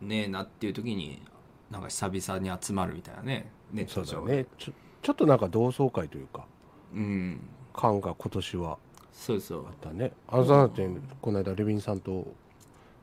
[0.00, 1.22] ねえなっていう時に
[1.70, 4.36] なんか久々に集まるみたいなねネッそうだト上で。
[4.36, 4.72] ねちょ
[5.02, 6.46] ちょっとなんか同窓会というか。
[6.94, 7.40] うん
[7.74, 8.78] 感が今年は。
[9.12, 9.66] そうそう。
[9.66, 10.12] あったね。
[10.28, 10.88] あのさんだって
[11.20, 12.26] この間レビンさんと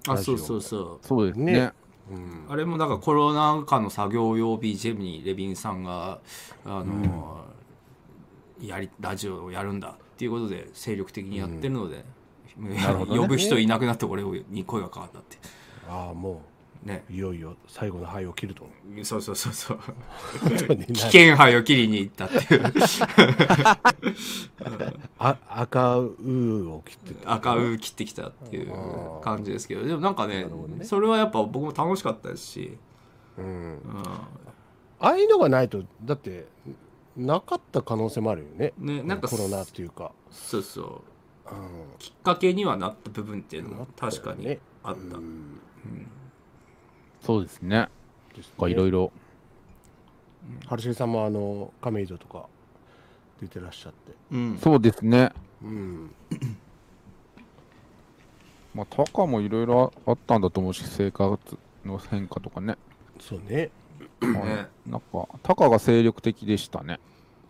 [0.07, 0.38] あラジオ。
[0.38, 0.99] そうそうそう。
[1.01, 1.53] そうですね。
[1.53, 1.72] ね。
[2.11, 2.45] うん。
[2.49, 6.19] あれもだからコロナ禍の作業用 BGM にレビンさんが
[6.65, 7.45] あの、
[8.61, 12.03] やりラジオをやるんだっていうことで精力的にやってるので、
[12.91, 13.19] るほどね。
[13.19, 15.38] 呼ぶ人いなくなって俺に声がかかったって。
[15.89, 16.41] ああも
[16.84, 17.04] ね。
[17.10, 18.68] ういよいよ最後の灰を切ると。
[19.04, 19.80] そうそうそうそう。
[20.94, 22.74] 危険杯を切りに行ったっていう。
[25.20, 27.34] あ赤うーを切ってた。
[27.34, 28.74] 赤う切ってきたっていう
[29.22, 29.86] 感じですけど。
[29.86, 30.86] でもなんかねね。
[30.86, 32.78] それはやっぱ僕も楽しかったですし、
[33.38, 33.46] うん。
[33.46, 34.28] うん、あ
[35.00, 36.48] あいうのがないとだって
[37.16, 38.74] なかった可能性もあるよね。
[38.78, 40.86] ねなんかコロナっていうか、そうそう。
[41.52, 41.58] うん、
[42.00, 44.60] きっかけにはなった部分っていうのも確かにね。
[44.84, 45.60] あった、うん
[47.22, 47.88] そうですね。
[48.67, 49.11] いろいろ
[50.67, 52.45] 春重さんもあの亀戸とか
[53.41, 54.13] 出てらっしゃって。
[54.32, 54.57] うん。
[54.57, 55.32] そうですね。
[55.63, 56.11] うん。
[58.74, 61.38] まあタカもいろいろあったんだと思うし生活
[61.86, 62.78] の変化とかね。
[63.19, 63.69] そうね。
[64.22, 64.67] ね。
[64.88, 66.99] なんかタカが精力的でしたね。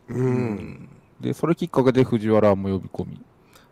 [0.10, 0.90] う、うんん。
[1.20, 3.22] でそれきっかけで藤原も呼び込み。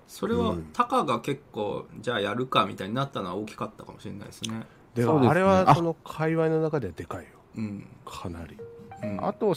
[0.08, 0.70] それはうん。
[0.74, 4.66] タカが結構じゃあやるかみたいになったのは大きかったかもしれないですね
[4.96, 5.76] でもあれはあ。
[5.76, 7.30] その界隈の中ではでかいよ。
[7.58, 8.58] うん、かなり。
[9.02, 9.56] うん、あと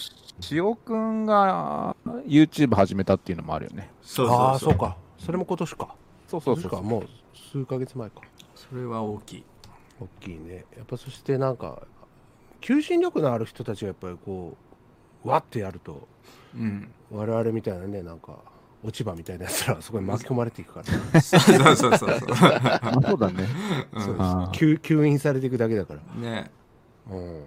[0.50, 3.90] 塩くんが YouTube 始めたっていうのもあるよね。
[4.02, 4.70] そうああそう。
[4.70, 4.96] そうそうか。
[5.18, 5.94] それも今年か。
[6.28, 7.08] そう今年かもう
[7.52, 8.20] 数ヶ月前か。
[8.54, 9.44] それは大きい。
[10.00, 10.64] 大きいね。
[10.76, 11.82] やっぱそしてなんか
[12.60, 14.56] 求心力のある人たちがやっぱりこ
[15.24, 16.06] うわってやると
[16.54, 16.92] うん。
[17.10, 18.38] 我々みたいなねなんか
[18.84, 22.18] 落ち葉みたいなやつらはそこに巻き込まれていくから、そうそうそうそう。
[22.18, 23.46] そうあそうだね
[23.94, 24.16] そう
[24.52, 26.00] 吸吸引されていくだけだから。
[26.20, 26.50] ね。
[27.10, 27.44] うん。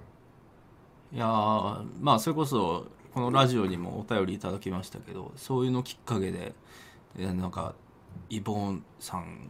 [1.14, 6.54] いやーまあそれこそこのラジオにもお便りいただきましたけどそういうのきっかけで
[7.18, 7.74] なんか
[8.30, 9.50] イボンさん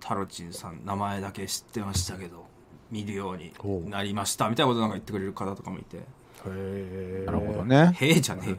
[0.00, 2.46] タロチンさん名前だけ知ってましたけど
[2.90, 3.52] 見るように
[3.90, 5.98] なりましたみたいなことなんか言ってくれる方とかもいて。
[5.98, 6.02] へ
[6.46, 8.56] えなるほどね「へえ」じゃねえよ、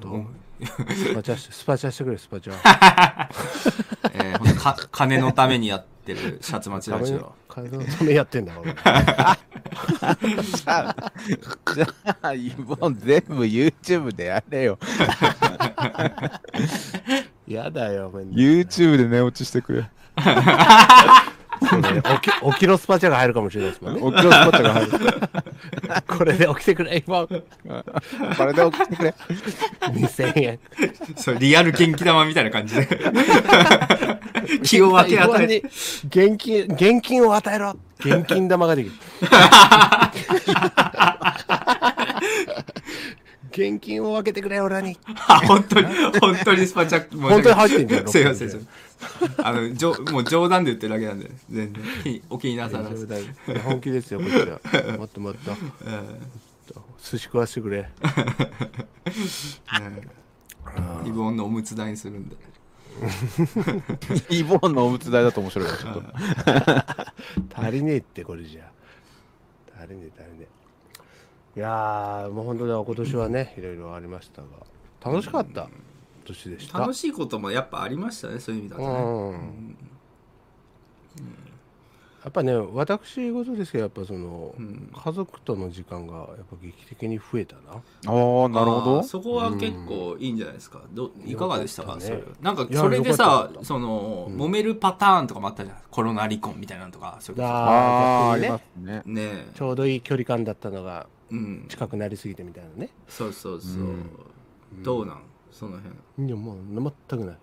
[0.65, 2.53] スパチャしてスパチャしてくれスパチャ
[4.13, 7.33] えーほんとか金のためにやってるシャツ町ラジオ。
[7.47, 8.73] 金のためやってんだ俺。
[8.73, 10.95] じゃ
[12.21, 14.79] あイボン全部 YouTube でやれよ。
[17.47, 19.89] やだよ YouTube で寝落ちしてくれ
[21.75, 22.01] ね。
[22.21, 24.01] 起き起きろスパチャが入るかもしれないですもんね。
[24.01, 24.91] おきろスポットが入る。
[26.07, 27.27] これで起きてくれ今。
[27.27, 27.43] こ
[28.45, 29.13] れで送ってくれ。
[29.81, 30.59] 2000円。
[31.15, 32.87] そうリアル元気玉みたいな感じで。
[34.63, 35.61] 気を分け与えて。
[35.61, 35.67] て
[36.07, 37.75] 現金現金を与えろ。
[37.99, 38.95] 現金玉ができる。
[43.57, 44.97] 現金を分けてくれ俺に。
[45.27, 45.87] あ本当に
[46.19, 48.61] 本当にスパチャ本当に入ってんじゃんすいません600
[49.43, 51.83] あのじょもう冗談で言ってるだけなんで全然。
[52.03, 53.07] 気お気になさらず、
[53.63, 54.97] 本気ですよこっちは。
[54.97, 55.51] もっともっと
[57.01, 57.89] 寿司食わしてくれ。
[61.05, 62.35] イブオンのおむつ代にするんで。
[64.29, 67.61] イボンのおむつ代だと面白いわちょっと。
[67.61, 68.71] 足りねえってこれじゃ。
[69.79, 70.47] 足りねえ足りね
[71.55, 71.59] え。
[71.59, 74.47] いやーもう本当だ今年はねいろいろありましたが。
[74.99, 75.69] 楽しかった
[76.27, 76.79] 年でした。
[76.79, 79.77] 楽しいこともやっぱありましたねそういう意味だとね、うん。
[82.23, 84.53] やっぱね私事ですけどやっぱその、
[84.93, 87.61] 家族との時間がやっぱ劇的に増えたな。
[87.71, 88.49] ああなるほあ
[88.85, 90.81] どーそこは結構いいんじゃないですか。
[90.91, 91.95] どいかがでしたか？
[91.95, 92.01] ね。
[92.01, 92.23] それ。
[92.41, 99.01] なんかそれでさその、揉めるパターンとかもあったじゃんコロナ離婚みたいなのとかそれこそああありあねますね。
[99.05, 99.51] ねえ。
[99.55, 101.65] ちょうどいい距離感だったのがうん。
[101.69, 102.89] 近くなりすぎてみたいなね。
[103.07, 103.83] そうそうそう、
[104.83, 105.21] どうなん？
[105.57, 106.27] その辺。
[106.27, 106.57] いやもう
[107.09, 107.37] 全くない。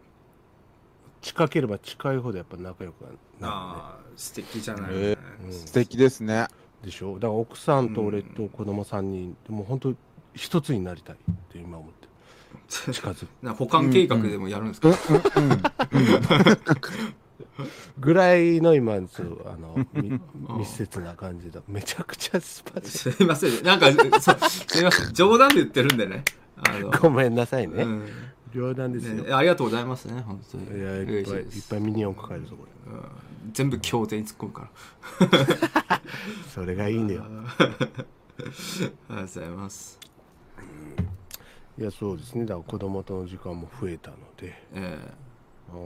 [1.21, 6.47] 近ければ近いほどやっぱ仲良くなる、ね、ああ素敵じゃない、えー素敵ですね。
[6.83, 7.15] でしょ？
[7.15, 9.95] だから奥さんと俺と子供3人もう本当
[10.35, 12.07] 一つになりたいって今思って。
[12.87, 13.29] る近づく。
[13.43, 14.89] な保管計画でもやるんですか、
[17.99, 20.21] ぐらいの今そうあのみ
[20.59, 23.63] 密接な感じだめちゃくちゃスパチすいません。
[23.65, 23.81] なん。
[23.81, 23.91] か
[24.21, 25.15] そうすいません。
[25.15, 25.97] 冗談で言ってるん。
[25.97, 26.23] でね
[27.01, 28.09] ごめんなさいね、うん。
[28.55, 30.79] 冗談ですよ、ねありがとうございますね本当に。
[30.79, 32.75] いやいっぱいいっぱいミニオン抱えるぞこれ。
[33.53, 34.71] 全部協定に突っ込むか
[35.91, 36.01] ら。
[36.55, 37.25] それがいいんだよ。
[37.29, 39.99] ありがとうございます。
[41.77, 42.47] いやそうですね。
[42.47, 44.55] だから子供との時間も増えたので。
[44.73, 44.99] え
[45.73, 45.81] うん。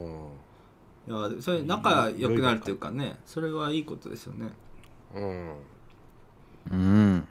[1.07, 4.49] えいやそれ仲良くなるっていうかねそれはいいことですよね。
[5.15, 5.55] うん。
[6.71, 7.27] うん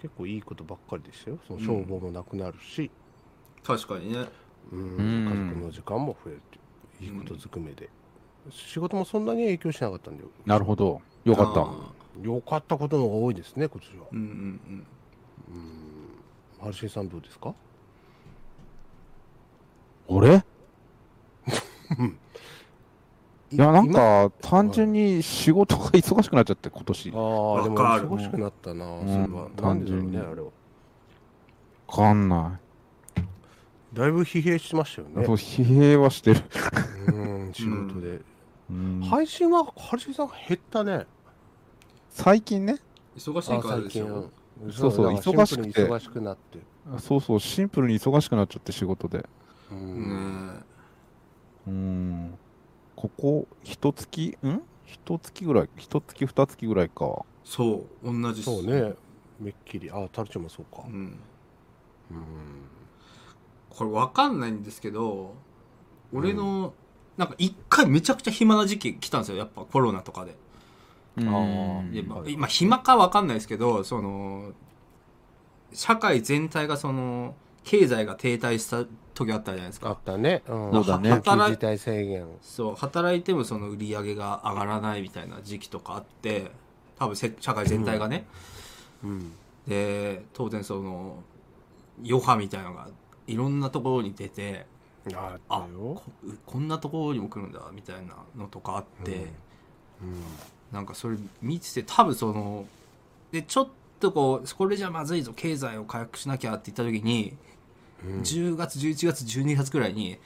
[0.00, 1.38] 結構いいことばっかりでしたよ。
[1.46, 2.90] その消防もなくなるし、
[3.64, 4.26] 確かにね。
[4.72, 4.80] うん。
[4.80, 6.40] うん家族の時間も増えるっ
[6.98, 7.88] ていういいことずくめで、
[8.50, 10.30] 仕事もそんなに影響しなかったんだよ。
[10.46, 11.00] なるほど。
[11.24, 11.66] よかった。
[12.22, 14.06] よかったことの方が多いですね今年は。
[14.12, 14.86] うんうん
[16.60, 17.54] ハルシーさんどうですか？
[20.08, 20.42] 俺
[23.50, 27.08] いいやなん今か単純に仕事が 忙しくなっちゃって今年。
[27.08, 30.12] ああでも忙しくなったな、んそれは単純に。
[30.12, 30.48] ねあれは。
[31.88, 32.60] わかんな
[33.94, 35.24] だいぶ疲弊しましたよい、ね。
[35.24, 36.40] そう疲弊はしてる、
[37.06, 38.20] うん仕事で、
[38.70, 39.00] うん。
[39.08, 41.06] 配信はハルシーさん減ったね。
[42.10, 42.76] 最近ね。
[43.16, 44.30] 忙しいからでしょ
[44.62, 45.86] うんそうそう忙しくて。
[45.86, 46.58] 忙しくなって。
[46.98, 49.26] そうそうシンプルに忙しくなっちゃって仕事で。
[49.70, 50.48] うん。
[50.48, 50.52] ね。
[51.66, 52.38] うん
[52.98, 54.60] ここ一月ん？
[54.84, 57.24] 一月ぐらい一月二月ぐらいか。
[57.44, 58.94] そう同じっすそうね。
[59.38, 59.88] めっきり。
[59.88, 60.82] あタルチョもそうか。
[60.84, 60.94] うん。
[60.94, 61.16] うん。
[63.70, 65.36] これ分かんないんですけど
[66.12, 66.74] 俺の、
[67.16, 69.38] なんか一回めちゃくちゃ暇な時期来たんですよ。
[69.38, 70.34] やっぱコロナとかで、
[71.18, 71.28] うん。
[71.28, 72.32] あでまあはい。
[72.32, 74.50] 今暇か分かんないですけどその
[75.72, 77.36] 社会全体がその
[77.68, 79.90] 経済が停滞した時あったじゃないですか。
[79.90, 81.12] あったね、うん、そうだね。
[81.12, 82.26] 緊急事態宣言。
[82.40, 86.50] そう働いてもその売り上げが上がらないみたいな時期とかあって
[86.98, 88.24] 多分せ社会全体がね、
[89.04, 89.32] うん。
[89.66, 91.22] で当然その
[92.02, 92.88] 余波みたいなのが
[93.26, 94.64] いろんなところに出て
[95.12, 96.02] あっあこ
[96.46, 99.26] こんなところにも来るんだみたいなのとかあって、
[100.00, 100.22] うん。
[100.72, 102.64] なんかそれ見てて多分その
[103.30, 103.68] でちょっ
[104.00, 107.36] とこうこれじゃまずいぞ経済を回復しなきゃって言った時に、
[108.04, 110.18] 10月11月12月くらいに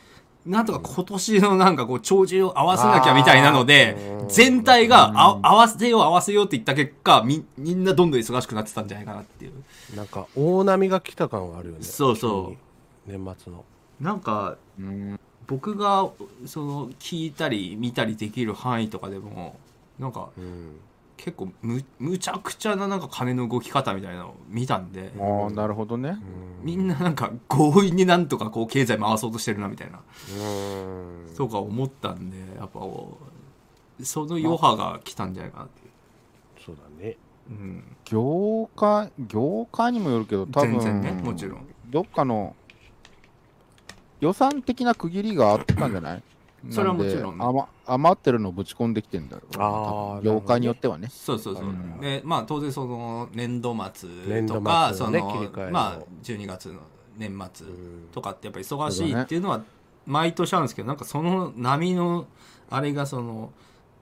[0.45, 3.97] なんとか今年のなんかこう帳尻を合わせなきゃみたいなので
[4.29, 9.53] 全体があ合わせよう合わせようって言った結果みみんなどんどん忙しくなってたんじゃないかなっていう。
[9.97, 12.57] なんか大波が来た感があるよねそうそ
[13.07, 13.11] う。
[13.11, 13.65] 年末の。
[14.01, 16.11] なんかうん僕が
[16.47, 19.57] その聞いたり見たりできる範囲とかでも
[19.99, 20.77] なんかうん
[21.25, 25.13] 結構むむちゃくちゃななんか金の動き方みたいなのを見たんで。
[25.21, 26.19] ああなるほどね。
[26.63, 30.01] みんななんか強引になんとかこう経済回そうとしてるなみたいな。
[30.01, 31.35] うん。
[31.37, 32.81] とか思ったんでやっぱ
[34.03, 35.91] その余波が来たんじゃないかなっていう、
[36.67, 37.17] そうだね。
[37.49, 41.67] うん、業界業界にもよるけど多分全然ねもちろん。
[41.89, 42.57] どっかの
[44.19, 46.23] 予算的な区切りがあったんじゃない？
[46.71, 47.45] それはもちろんね。
[47.45, 51.09] 余余ってるのをぶち込んできてんだろうなあ業界によってはね。
[51.11, 52.01] そうそうそう、うん。
[52.01, 56.81] でまあ当然その年度末とか、のそのまあ12月の
[57.17, 58.09] 年末うん。
[58.13, 59.65] とかってやっぱ忙しいっていうのは
[60.07, 62.27] 毎年あるんですけどなんかその波の
[62.71, 63.53] あれがその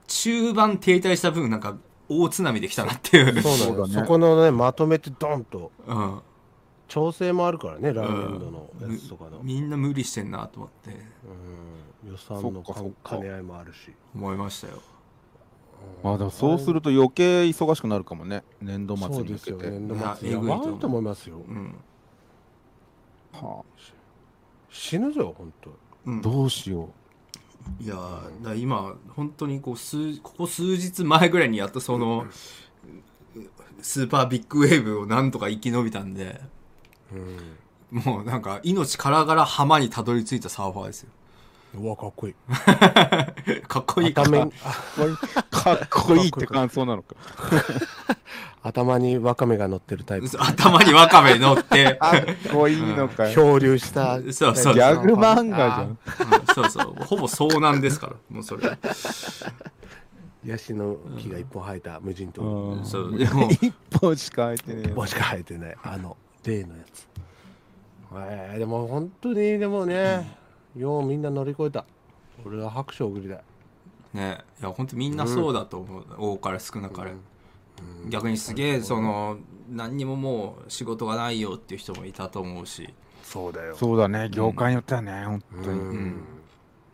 [0.07, 1.77] 中盤停滞した分なんか
[2.09, 3.41] 大津波できたなっていう。
[3.41, 5.71] そうねのそこのねまとめてドンと。
[5.87, 6.21] うん。
[6.91, 10.89] 調整もあるからね来年度のやつとかの、みんな無理してんなと思って。
[10.89, 10.97] うん、
[12.07, 12.63] 予算の
[13.07, 13.93] 兼ね合いもあるし。
[14.15, 14.81] 思いましたよ。
[16.03, 18.43] あでもそうすると余計忙しくなるかもね。
[18.61, 19.57] 年度末そうですよ。
[19.57, 20.03] に向けて、年度末。
[20.03, 20.47] やえぐいと思う。
[20.47, 21.37] ばいと思いますよ。
[21.37, 21.75] うん。
[23.33, 23.63] は
[24.69, 25.71] 死ぬぞ本当。
[26.05, 26.19] うん。
[26.19, 26.89] あ、どうしよ
[27.79, 32.25] いやーだから今本当にこう数ここ数日前ぐらいにやっとその
[33.81, 36.41] スーパービッグウェーブをなんとか生き延びたんで。
[37.13, 37.57] うん。
[37.91, 41.09] もうなんか命からがら浜にたどり着いたサーファーですよ
[41.73, 42.33] うわかっこいい。
[43.67, 44.13] かっこいい。
[44.13, 44.51] か頭に う
[45.49, 47.15] かっこいいって感想なのか。
[48.63, 50.29] 頭にワカメが乗ってるタイプ。
[50.37, 51.95] 頭にワカメ乗って。
[51.95, 53.33] かっこいいのかよ。
[53.33, 54.19] 漂流した。
[54.31, 55.81] そうそうギャグ漫画じゃん。
[55.87, 55.97] うん
[56.53, 56.95] そうそう。
[57.05, 58.77] ほぼ遭難ですからもうそれ。
[60.45, 62.41] ヤシの木が一本生えた無人島。
[62.43, 62.85] うん。
[62.85, 63.17] そう。
[63.17, 65.75] でも一本しか空いてねえもしか生えてない。
[65.83, 67.07] あの例のやつ。
[68.13, 70.40] えー、でも本当にでもね、
[70.75, 71.85] ようみんな乗り越えた。
[72.45, 73.43] 俺は拍手を送りたい。
[74.13, 77.13] ねいや本当みんなそうだと思う、多かれ少なかれ、
[78.09, 79.37] 逆にすげえその
[79.69, 82.93] 何にももう仕事がないよっていう人もいたと思うし。
[83.23, 83.75] そうだよ。
[83.75, 86.23] そうだね業界によってはね本当に、うん、ん。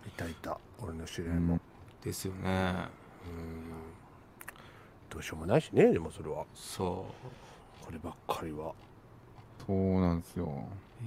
[0.06, 0.58] いたいた。
[0.80, 1.60] 俺の知り合いも、
[2.04, 2.88] ですよね。
[5.10, 6.46] どうしようもないしねでもそれは。
[6.54, 7.06] そ
[7.84, 8.74] こればっかりは。
[9.66, 10.46] そうなんですよ。
[10.46, 10.48] う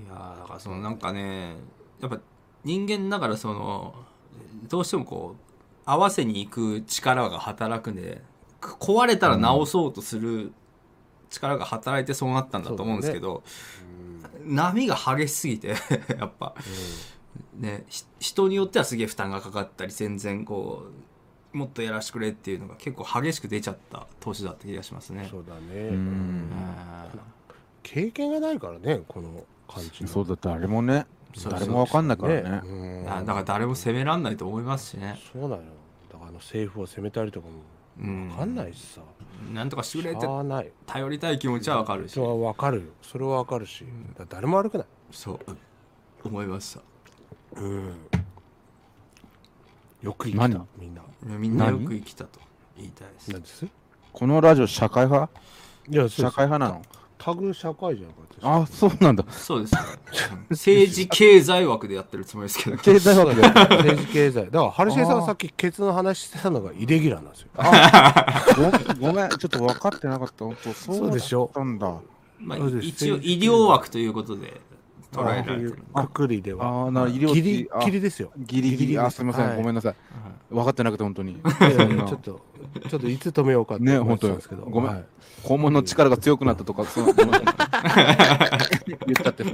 [0.04, 1.54] いやーだからそのなんかね
[2.00, 2.18] やっぱ
[2.64, 3.94] 人間ながらその
[4.68, 5.42] どうしてもこう
[5.84, 8.22] 合わせに行く力が働くんで
[8.60, 10.52] く壊れたら直そうとする
[11.30, 13.42] 力が働いてそうなったんだと思うんですけど、
[14.44, 15.68] 波が激しすぎて
[16.18, 16.54] やっぱ。
[17.54, 20.84] ねひ人によってはすげえ負担がかかったり全然こ
[21.54, 25.28] うもっとやらしてくれっていうのが結構激しく出ちゃった年だった気がしますね。
[25.30, 26.50] そうだね、うん。
[26.52, 27.06] あ
[27.82, 30.08] 経験がないからねこの感じの。
[30.08, 31.06] そうだ誰もね
[31.48, 32.42] 誰もわかんないからね。
[32.42, 33.24] ねうん。
[33.24, 35.18] だから誰も責めらんないと思いますしね。
[35.32, 35.56] そうなの。
[35.56, 35.62] よ
[36.12, 37.48] だからあの政府を責めたりとか
[38.00, 38.28] うん。
[38.28, 39.00] も分かんないしさ、
[39.52, 40.72] なんとかしてくれっしてゃあない。
[40.86, 42.12] 頼りたい気持ちはわかるし。
[42.12, 42.82] それは分かるよ。
[43.02, 44.86] それは分かるし、だから誰も悪くない。
[45.10, 45.38] そう。
[46.24, 46.80] 思いました。
[47.60, 47.94] うん。
[50.02, 50.66] よく生きた何？
[50.78, 51.02] みんな。
[51.22, 52.40] みんなよ何く生きたと
[52.76, 53.30] 言いたいです。
[53.30, 53.66] 何です？
[54.12, 55.32] このラジオ社会派？
[55.88, 56.82] いや社会派なの？
[57.22, 59.24] タグ社会じゃんこれあそうなんだ。
[59.30, 59.74] そうです。
[59.74, 59.80] ね
[60.48, 62.78] 政治経済枠でやってるつもりですけど。
[62.78, 63.42] 経済学で
[63.76, 64.44] 政治経済。
[64.46, 67.48] だからハルシエさんがさっきケツの話してたのがイレギュラーなんですよ。
[68.98, 69.28] ごごめん。
[69.28, 70.46] ちょっと分かってなかった。
[70.46, 71.94] 本当そうでしょだったんだ。
[72.38, 74.58] まあ一応医療枠ということで
[75.12, 75.78] 捉えられてる。
[75.94, 76.66] くくりでは。
[76.66, 78.32] あーな医療ギリあギリですよ。
[78.36, 78.98] ギリギリ。
[78.98, 79.56] あすみません、はい。
[79.56, 79.94] ごめんなさい。
[80.50, 81.34] 分かってなくて本当に。
[81.34, 82.40] ちょっと
[82.88, 85.04] ちょっといつ止めようかってね思ってたんですけど、ごめんはい。
[85.42, 87.18] 肛門の力が強くなったとかそう 言っ
[89.14, 89.44] ちゃって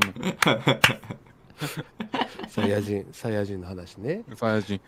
[2.50, 4.22] そサイヤ人サイヤ人の話ね。
[4.28, 4.80] のサイヤ人。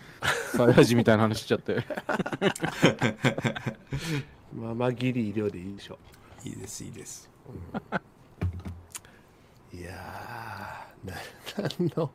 [0.56, 1.76] サイヤ人みたいな話しちゃって。
[4.54, 5.98] まあまあギリ医療でいいでしょ
[6.44, 7.30] いいですいいです
[9.78, 11.14] いやーな
[11.78, 12.10] 何の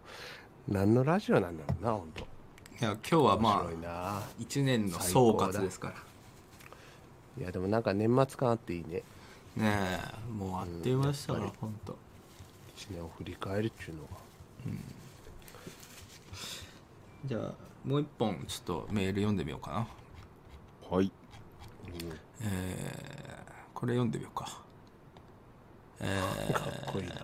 [0.67, 2.23] 何のラジオなんだろうな本当。
[2.23, 2.25] い
[2.81, 4.21] や今日はまあ面白いな。
[4.39, 5.95] 1年の総括ですから。
[7.37, 9.03] いやでもなんか年末感あっていいね。
[9.55, 9.99] ねえ
[10.29, 11.97] もうあっという間でしたから本当。
[12.75, 14.09] 一年を振り返るっていうのが。
[17.25, 17.53] じゃあ
[17.85, 19.87] もう一本ちょっとメール読んでみようかな。
[20.89, 21.09] はい。
[22.41, 24.62] えー、これ読んでみようか
[26.03, 27.15] え かっこいいな。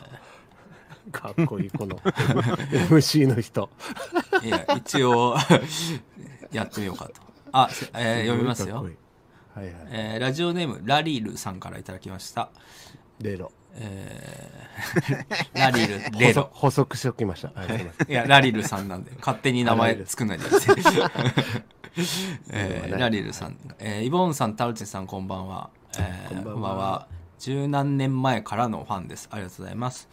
[1.11, 1.95] かっこいいこの
[2.89, 3.69] MC の人。
[4.41, 5.35] ー、いや一応
[6.51, 7.13] やってみようかと。
[7.51, 8.83] あ、せえー読みますよ。
[9.55, 9.73] はいはい。
[9.89, 12.49] えーラジオネームラリールさんからいただきました。
[13.19, 13.51] レロ。
[13.73, 16.49] えー、ラリールレロ。
[16.53, 17.51] 補足しておきました。
[17.59, 20.75] はいやラリルさんなんで勝手に名前作んないでください、
[22.51, 27.07] えーラリルさん、えーイボンさんタルチンさんこんばんは、えーこんばんは
[27.39, 29.27] 十何年前からのファンです。
[29.31, 30.07] ありがとうございます。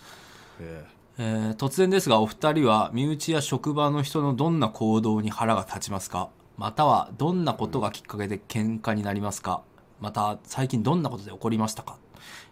[0.61, 0.85] え
[1.19, 1.23] え。
[1.23, 6.29] ー突然ですがお二人は身内や職場の人のどんな行動に腹が立ちますか？
[6.57, 9.63] またはどんなことがきっかけで喧嘩になりますか？
[10.01, 11.97] また最近どんなことで起こりましたか、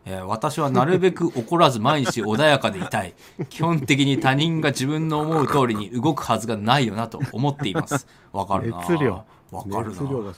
[0.06, 3.14] えー私はなるべく怒らず毎日穏やかでいたい。
[3.50, 8.06] 基本的に他人が自分の思う通りに動くはずがないよなと思っています。
[8.32, 9.24] わかるな熱量
[9.58, 10.32] わかるな。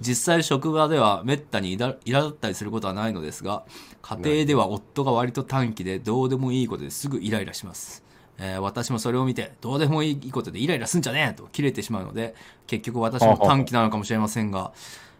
[0.00, 3.64] 実際職場ではめったにいら苛立ったりすることはないのですが
[4.02, 8.04] 家庭では夫が割と短気でどうでもいいことですぐイライラします、
[8.38, 12.34] えー私もそれを見てどうでもいいことでイライラすんじゃねえと切れてしまうので
[12.66, 14.72] 結局私も短気なのかもしれませんが、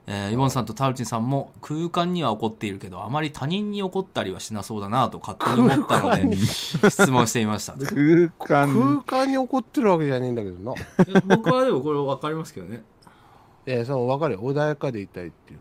[0.07, 7.72] えーイボンさんとタウチンさんも空間には怒っているけどあまり他人に怒ったりはしなそうだなと勝手に思ったのでに 質問してみました。
[7.72, 10.74] 空空間間に怒ってるわけじゃねえんだけどな。
[11.37, 12.84] 僕はでもこれ分かりますけどね
[13.66, 15.60] えその分かるよ穏やかでいたいっていう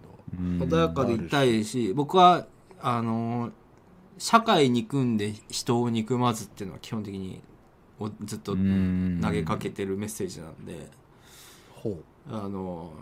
[0.60, 0.68] のは。
[0.68, 2.48] 穏やかでいたいし僕は
[2.80, 3.52] あのー
[4.18, 7.42] 社会憎んで人を憎まずっていうのは基本的に
[8.00, 8.58] おずっと投
[9.32, 10.90] げかけてるメッセージなんで
[11.74, 12.00] ほ
[12.30, 12.94] あの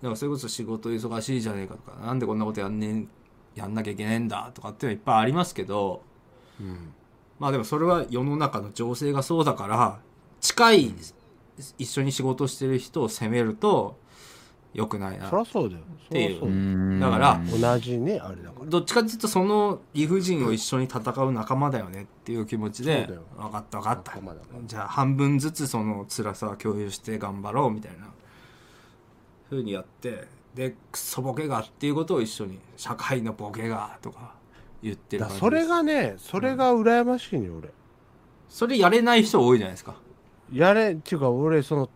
[0.00, 3.08] だからそれこそ仕事忙しいじゃねえかとかなんでこんなことやんねん
[3.54, 6.02] やんなきゃいけないんだとかっていうのはいっぱいありますけど
[6.60, 6.64] う。
[6.64, 6.92] うん。
[7.38, 10.00] まあでもそれは世の中の情勢がそうだから
[10.40, 10.94] 近い
[11.78, 13.96] 一緒に仕事してる人を責めると
[14.74, 15.28] 良くないな。
[15.28, 15.82] そりゃそうだよ。
[16.08, 17.40] そりゃそうだから
[17.74, 18.66] 同じね、あれだから。
[18.66, 24.18] どっちかっていうとその理不尽を一緒に戦う仲間だよねっていう気持ちで分かった分かった。
[24.66, 28.08] じゃあ半分ずつその辛さを共有して頑張ろうみたいな。
[29.48, 34.34] ふうにやってでクソボケがっていうことを一緒に社会のボケがとか
[34.82, 37.70] 言ってるそれがね、それが羨ましいね、俺。
[38.48, 39.94] それやれない人多いじゃないですか。
[40.52, 41.88] やれ、っていうか俺、その、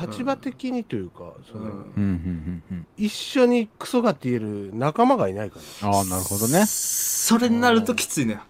[0.00, 5.88] 立場的にというか、その、うんうんうんうんうん一緒にクソがって言える仲間がいないから。
[5.88, 8.40] ああなるほどねそれになるときついのよ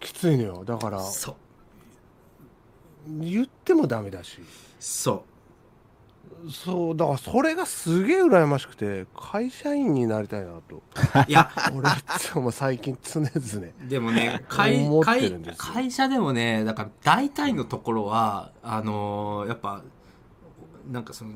[0.00, 0.64] きついのよ。
[0.64, 1.34] だから、そう
[3.20, 4.38] 言ってもダメだし。
[4.80, 5.24] そ
[6.50, 10.76] そう、だからそれがすげえ羨ましくて、会社員になりたいなと。
[10.76, 10.80] う
[11.28, 13.88] いや俺いつも最近常々。
[13.88, 19.82] でもね会会会社でもねだから大体のところはあのーやっぱ
[20.90, 21.32] なんかその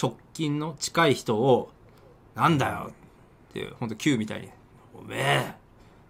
[0.00, 1.70] 直近の近い人を
[2.34, 2.90] 「なんだよ」
[3.50, 4.48] って本当 Q みたいに
[4.94, 5.54] 「おめえ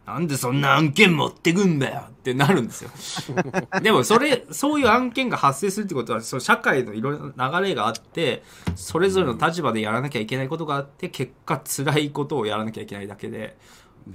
[0.06, 2.90] なんでそんな案件持ってくんだよ」ってなるんですよ。
[3.82, 8.42] でもそれそういう案件が発生するってことはその社会のいろいろな流れがあって
[8.74, 13.56] それぞれの立場でやらなきゃいけないことがあって結果辛いことをやらなきゃいけないだけで。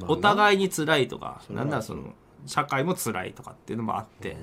[0.07, 2.13] お互いに辛いとか、なんならその
[2.45, 4.37] 社会も辛いとかっていうのもあって、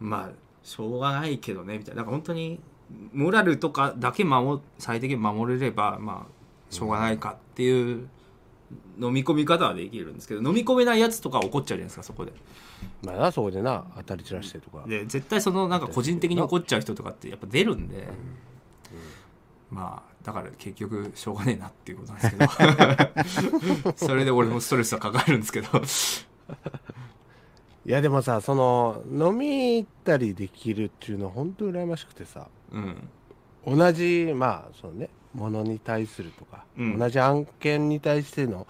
[0.00, 0.30] まあ
[0.62, 1.98] しょうがないけどねみたいな。
[1.98, 2.60] なんか本当に
[3.12, 8.08] モラルとかだけ守最低限守れればまあしょうがないかっていう
[9.00, 12.32] 飲み込み方はできるんですけど飲み込めないやつとか怒っちゃうじゃないですかそこで。
[13.02, 14.84] まあな、そこでな、当たり散らしてとか。
[14.86, 18.08] で絶対そのなんか個人的に怒っちゃう人とかってやっぱ出るんで、
[19.70, 23.92] まあだから結局しょうがねえなっていうことなんですけど。
[24.08, 25.68] それで俺もストレスは抱えるんですけど
[27.86, 33.08] いやでもさ、その、飲み行ったりできるっていうのは本当羨ましくてさ、うん。
[33.64, 36.98] 同じ、まあ、そのね、ものに対するとか、うん。
[36.98, 38.66] 同じ案件に対しての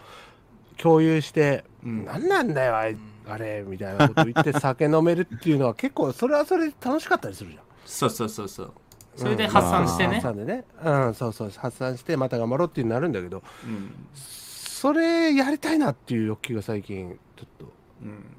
[0.76, 2.04] 共有して、うん。
[2.04, 7.62] 何なんだよ、あいあれ、みたいなこと言って 酒飲めるっていうのは結構、それはそれで楽しかったりするじゃん。
[7.86, 8.72] そうそうそうそう。
[9.16, 10.20] それで発散してね。
[10.20, 10.64] 発、散でね。
[10.84, 13.94] うん、そうそう、発散してまた頑張ろうっていうなるんだけど、うん。
[14.14, 18.35] それやりたいなっていう欲求が最近、ちょっと、うん、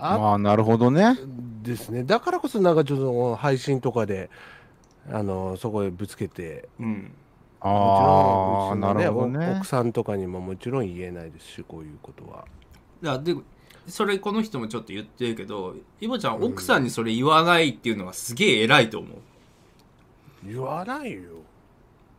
[0.00, 1.16] あまあなるほどね。
[1.62, 2.04] ですね。
[2.04, 4.30] だからこそ、なんかちょっと配信とかで、
[5.10, 7.12] あの、そこへぶつけて、うん、
[7.64, 9.56] ああなんうちのるほどね。
[9.56, 12.44] 奥さんとかにももちろん言えないですしこういうことは。
[13.02, 13.34] だからで
[13.88, 19.18] それこの人もちょっと言ってるけどイボちゃん奥さんにそれ言わないっていうのはすげえ偉いと思う、
[20.46, 21.20] 言わないよ。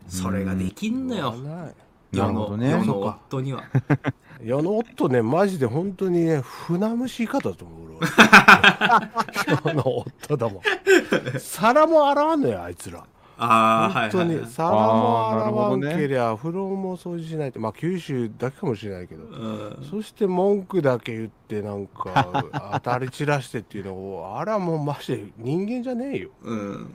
[0.08, 1.32] それができんのよ。
[1.32, 1.74] 言わない。
[2.12, 2.72] 世のなるほどね。
[2.72, 3.64] 世の夫には
[4.42, 9.12] 世の夫ねマジで本当にね船虫方だと思う俺は。
[9.66, 11.40] 世の夫だもん。
[11.40, 13.06] 皿も洗わんのよあいつら。
[13.38, 14.46] ああはい本当に。
[14.48, 17.60] 皿も洗わんけりゃ風呂も掃除しないと。
[17.60, 19.24] まあ九州だけかもしれないけど。
[19.24, 19.88] うん。
[19.90, 26.90] そして文句だけ言ってなんか当たり散らしてっていうのをあれはもうマジで人間じゃねえようん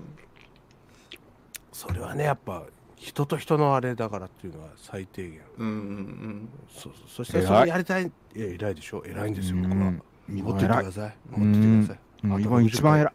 [1.72, 2.62] それはねやっぱ
[3.01, 5.40] 人と人のあれだからっていうのは最低限。
[5.57, 8.05] うんうんそそしてそれやりたい。
[8.05, 8.07] い
[8.38, 9.03] や偉いでしょ。
[9.07, 9.74] 偉いんですよ僕は。
[9.74, 10.03] うん。
[10.28, 11.16] 持ってってください。
[11.36, 11.51] うん。
[11.51, 12.66] 持ってってください。
[12.66, 13.12] 一番偉い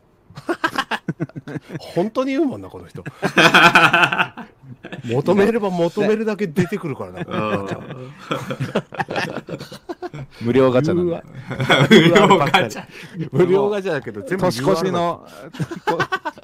[1.80, 3.04] 本当に言うもんなこの人。
[5.06, 7.26] 求めれば求めるだけ出てくるからな。
[7.26, 7.82] このガチャ
[10.42, 11.24] 無料ガチャなんうだわ。
[11.90, 12.86] 無料ガチャ。
[13.32, 13.94] 無料ガチャ。
[13.94, 15.28] だけど全部年越しの
[15.86, 15.98] と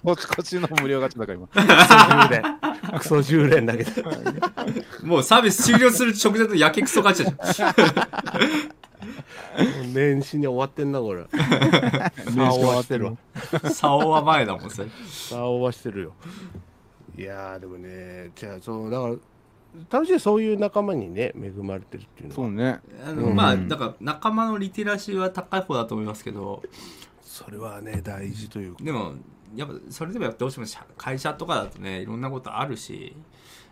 [0.04, 3.00] 年越しの無料ガチャだから今。
[3.00, 4.04] クソ10連だけど
[5.04, 7.74] もうサービス終了する直前のやけくそガチャじゃん
[9.94, 11.26] 年始に終わってんなこれ。
[11.32, 13.18] 年始終わってるわ。
[13.72, 14.90] 竿は前だもんそれ。
[15.08, 16.14] さあ終わしてるよ。
[17.18, 19.16] いやーでもねじゃあそうだから
[19.90, 22.36] 楽しいそういう仲間にね恵まれてるっていうのは。
[22.36, 22.80] そうね。
[23.06, 23.36] あの、うん。
[23.36, 26.62] まあだから仲間のリテラシーは高い方だと思いますけど。
[27.22, 28.84] それはね大事というか。
[28.84, 29.14] でも
[29.56, 33.16] やっぱそれでもやっぱどうしても社会社とかだとねいろんなことあるし。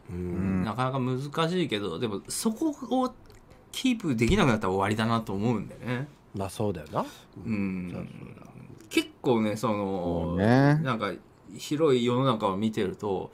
[0.09, 0.63] うん。
[0.63, 3.13] なかなか難しいけどでもそこを
[3.71, 6.07] キープできなくなったら終わりだなと思うんだよね。
[6.35, 7.05] まあそうだよな。
[7.45, 8.09] うん。
[8.89, 10.75] 結構ねそそのうね。
[10.83, 11.13] なんか
[11.57, 13.31] 広い世の中を見てると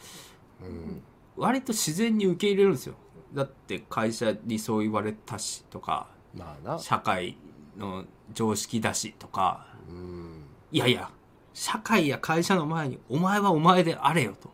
[0.62, 1.02] うん。
[1.36, 2.96] 割と自然に受け入れるんですよ。
[3.34, 6.80] だって会社にそう言われたしとかまあな。
[6.80, 7.38] 社会
[7.78, 9.68] の常識だしとか。
[9.90, 10.44] うん。
[10.72, 11.10] いやいや
[11.54, 14.50] 社会や会社の前にお前はお前であれよと。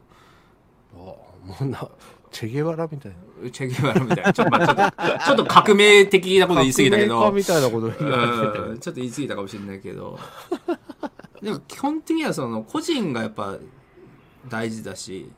[0.93, 1.87] あもうな
[2.31, 3.17] チェゲバラみたいな
[3.49, 4.75] チェゲバラみたいなちょっと,、まあ、ちょっ
[5.19, 7.31] とちょっと革命的なこと言い過ぎたけど。
[7.31, 10.19] みたいなことちょっと言い過ぎたかもしれないけど。
[11.41, 13.57] でも基本的にはその個人がやっぱ
[14.47, 15.31] 大事だし。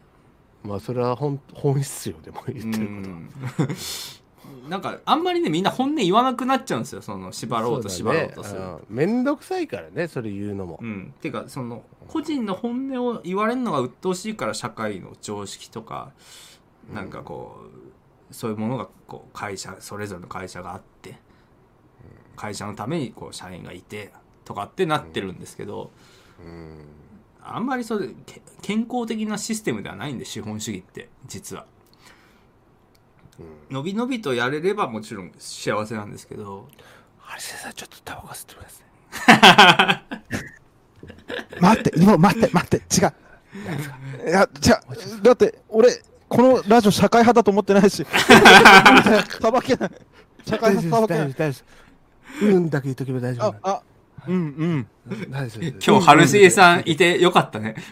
[0.64, 3.74] まあそれは本本質よでも言ってること
[4.70, 8.60] なんかあんまりねみんな本音言わなくなっちゃうんですよその縛ろうと縛ろうとする。
[8.60, 10.80] そうだねうんめんどくさいからねそれ言うのも。
[10.82, 16.12] うん、ていうかその個人の本音を言われるのが鬱陶しいから社会の常識とか
[16.92, 17.58] なんかこ
[18.30, 21.18] う、そういうものがこう会社それぞれの会社があって
[22.36, 24.12] 会社のためにこう社員がいて
[24.44, 25.92] とかってなってるんですけど、
[26.44, 26.86] うん
[27.46, 31.66] あんまりそれけ健康的なシステムではないんで資本主義って実は。
[33.70, 36.68] のびのびとやれればもちろん幸せなんですけど
[37.26, 38.86] あれ先生ちょっとタバコ吸ってますね
[41.60, 43.14] 待って、今待って、待って、違う。
[44.30, 44.46] いや、違
[45.20, 45.22] う。
[45.22, 45.90] だって、俺、
[46.34, 48.04] このラジオ社会派だと思ってないし、
[49.40, 49.92] たばけない。
[50.48, 51.28] 社会派たばけない。
[51.28, 51.62] です大丈
[52.42, 53.84] 夫うんだけ言っとけば大丈夫あ、あ、
[54.28, 54.88] うんうん。
[55.30, 57.76] 大丈夫です 今日春重さんいてよかったね。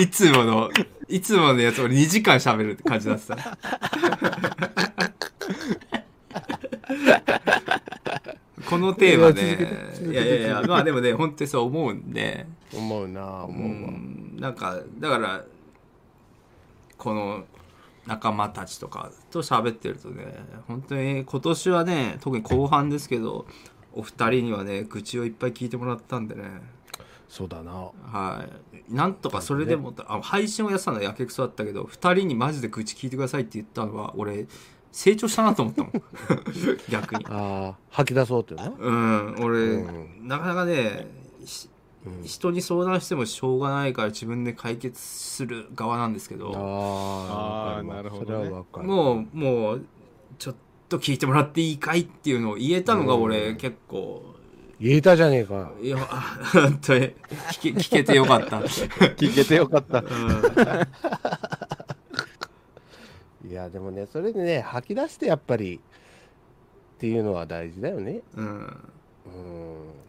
[0.00, 0.70] いつもの、
[1.08, 3.36] いつものやつ俺2時間喋るって感じだった。
[8.66, 9.58] このテーマね、
[10.08, 15.44] いやいやいや、まあでもね、本当にそう思うんで、思うなう思うわん、なんか、だから、
[16.98, 17.44] この
[18.06, 20.24] 仲間たちとかと喋ってるとね、
[20.66, 23.46] 本当に今年はね、特に後半ですけど、
[23.92, 26.62] お二人にはね、愚痴をいっぱい聞いてもらったんでね、
[27.28, 28.44] そうだなは
[28.90, 28.94] い。
[28.94, 34.46] なんとかそれでも、あ配信をやってたのはやけくそだったけど、二人にマジで愚痴聞いてくださいって言ったのは、俺、
[34.90, 35.92] 成長したなと思ったもん。
[36.90, 37.24] 逆に。
[37.30, 41.06] ああ吐き出そうっていうん、俺、うなかなかね、
[42.24, 48.26] 人に相談してもしょうがないから自分で解決する側なんですけど、ああなるほどね。
[48.26, 48.86] それはわかる。
[48.86, 49.86] もう、もう、
[50.38, 50.54] ちょっ
[50.88, 54.34] と聞いてもらっていいかいっていうのを言えたのが俺、結構、
[54.80, 55.70] 言えたじゃねえか。
[55.80, 57.14] いや、あ本当に
[57.52, 58.58] 聞け聞けてよかった。
[59.14, 60.00] 聞けてよかった。
[60.00, 60.08] うん。
[63.48, 65.80] いやでもねそれでね吐き出してやっぱりっ
[66.98, 68.22] ていうのは大事だよね。
[68.34, 68.46] うん。
[68.46, 70.01] うん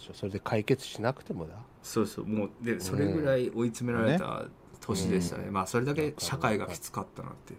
[0.00, 1.54] 確かそれで解決しなくてもだ。
[1.82, 2.26] そうそう。
[2.26, 4.46] もうでそれぐらい追い詰められた
[4.80, 7.58] 年でしたね、まあそれだけ社会がきつかったなっていう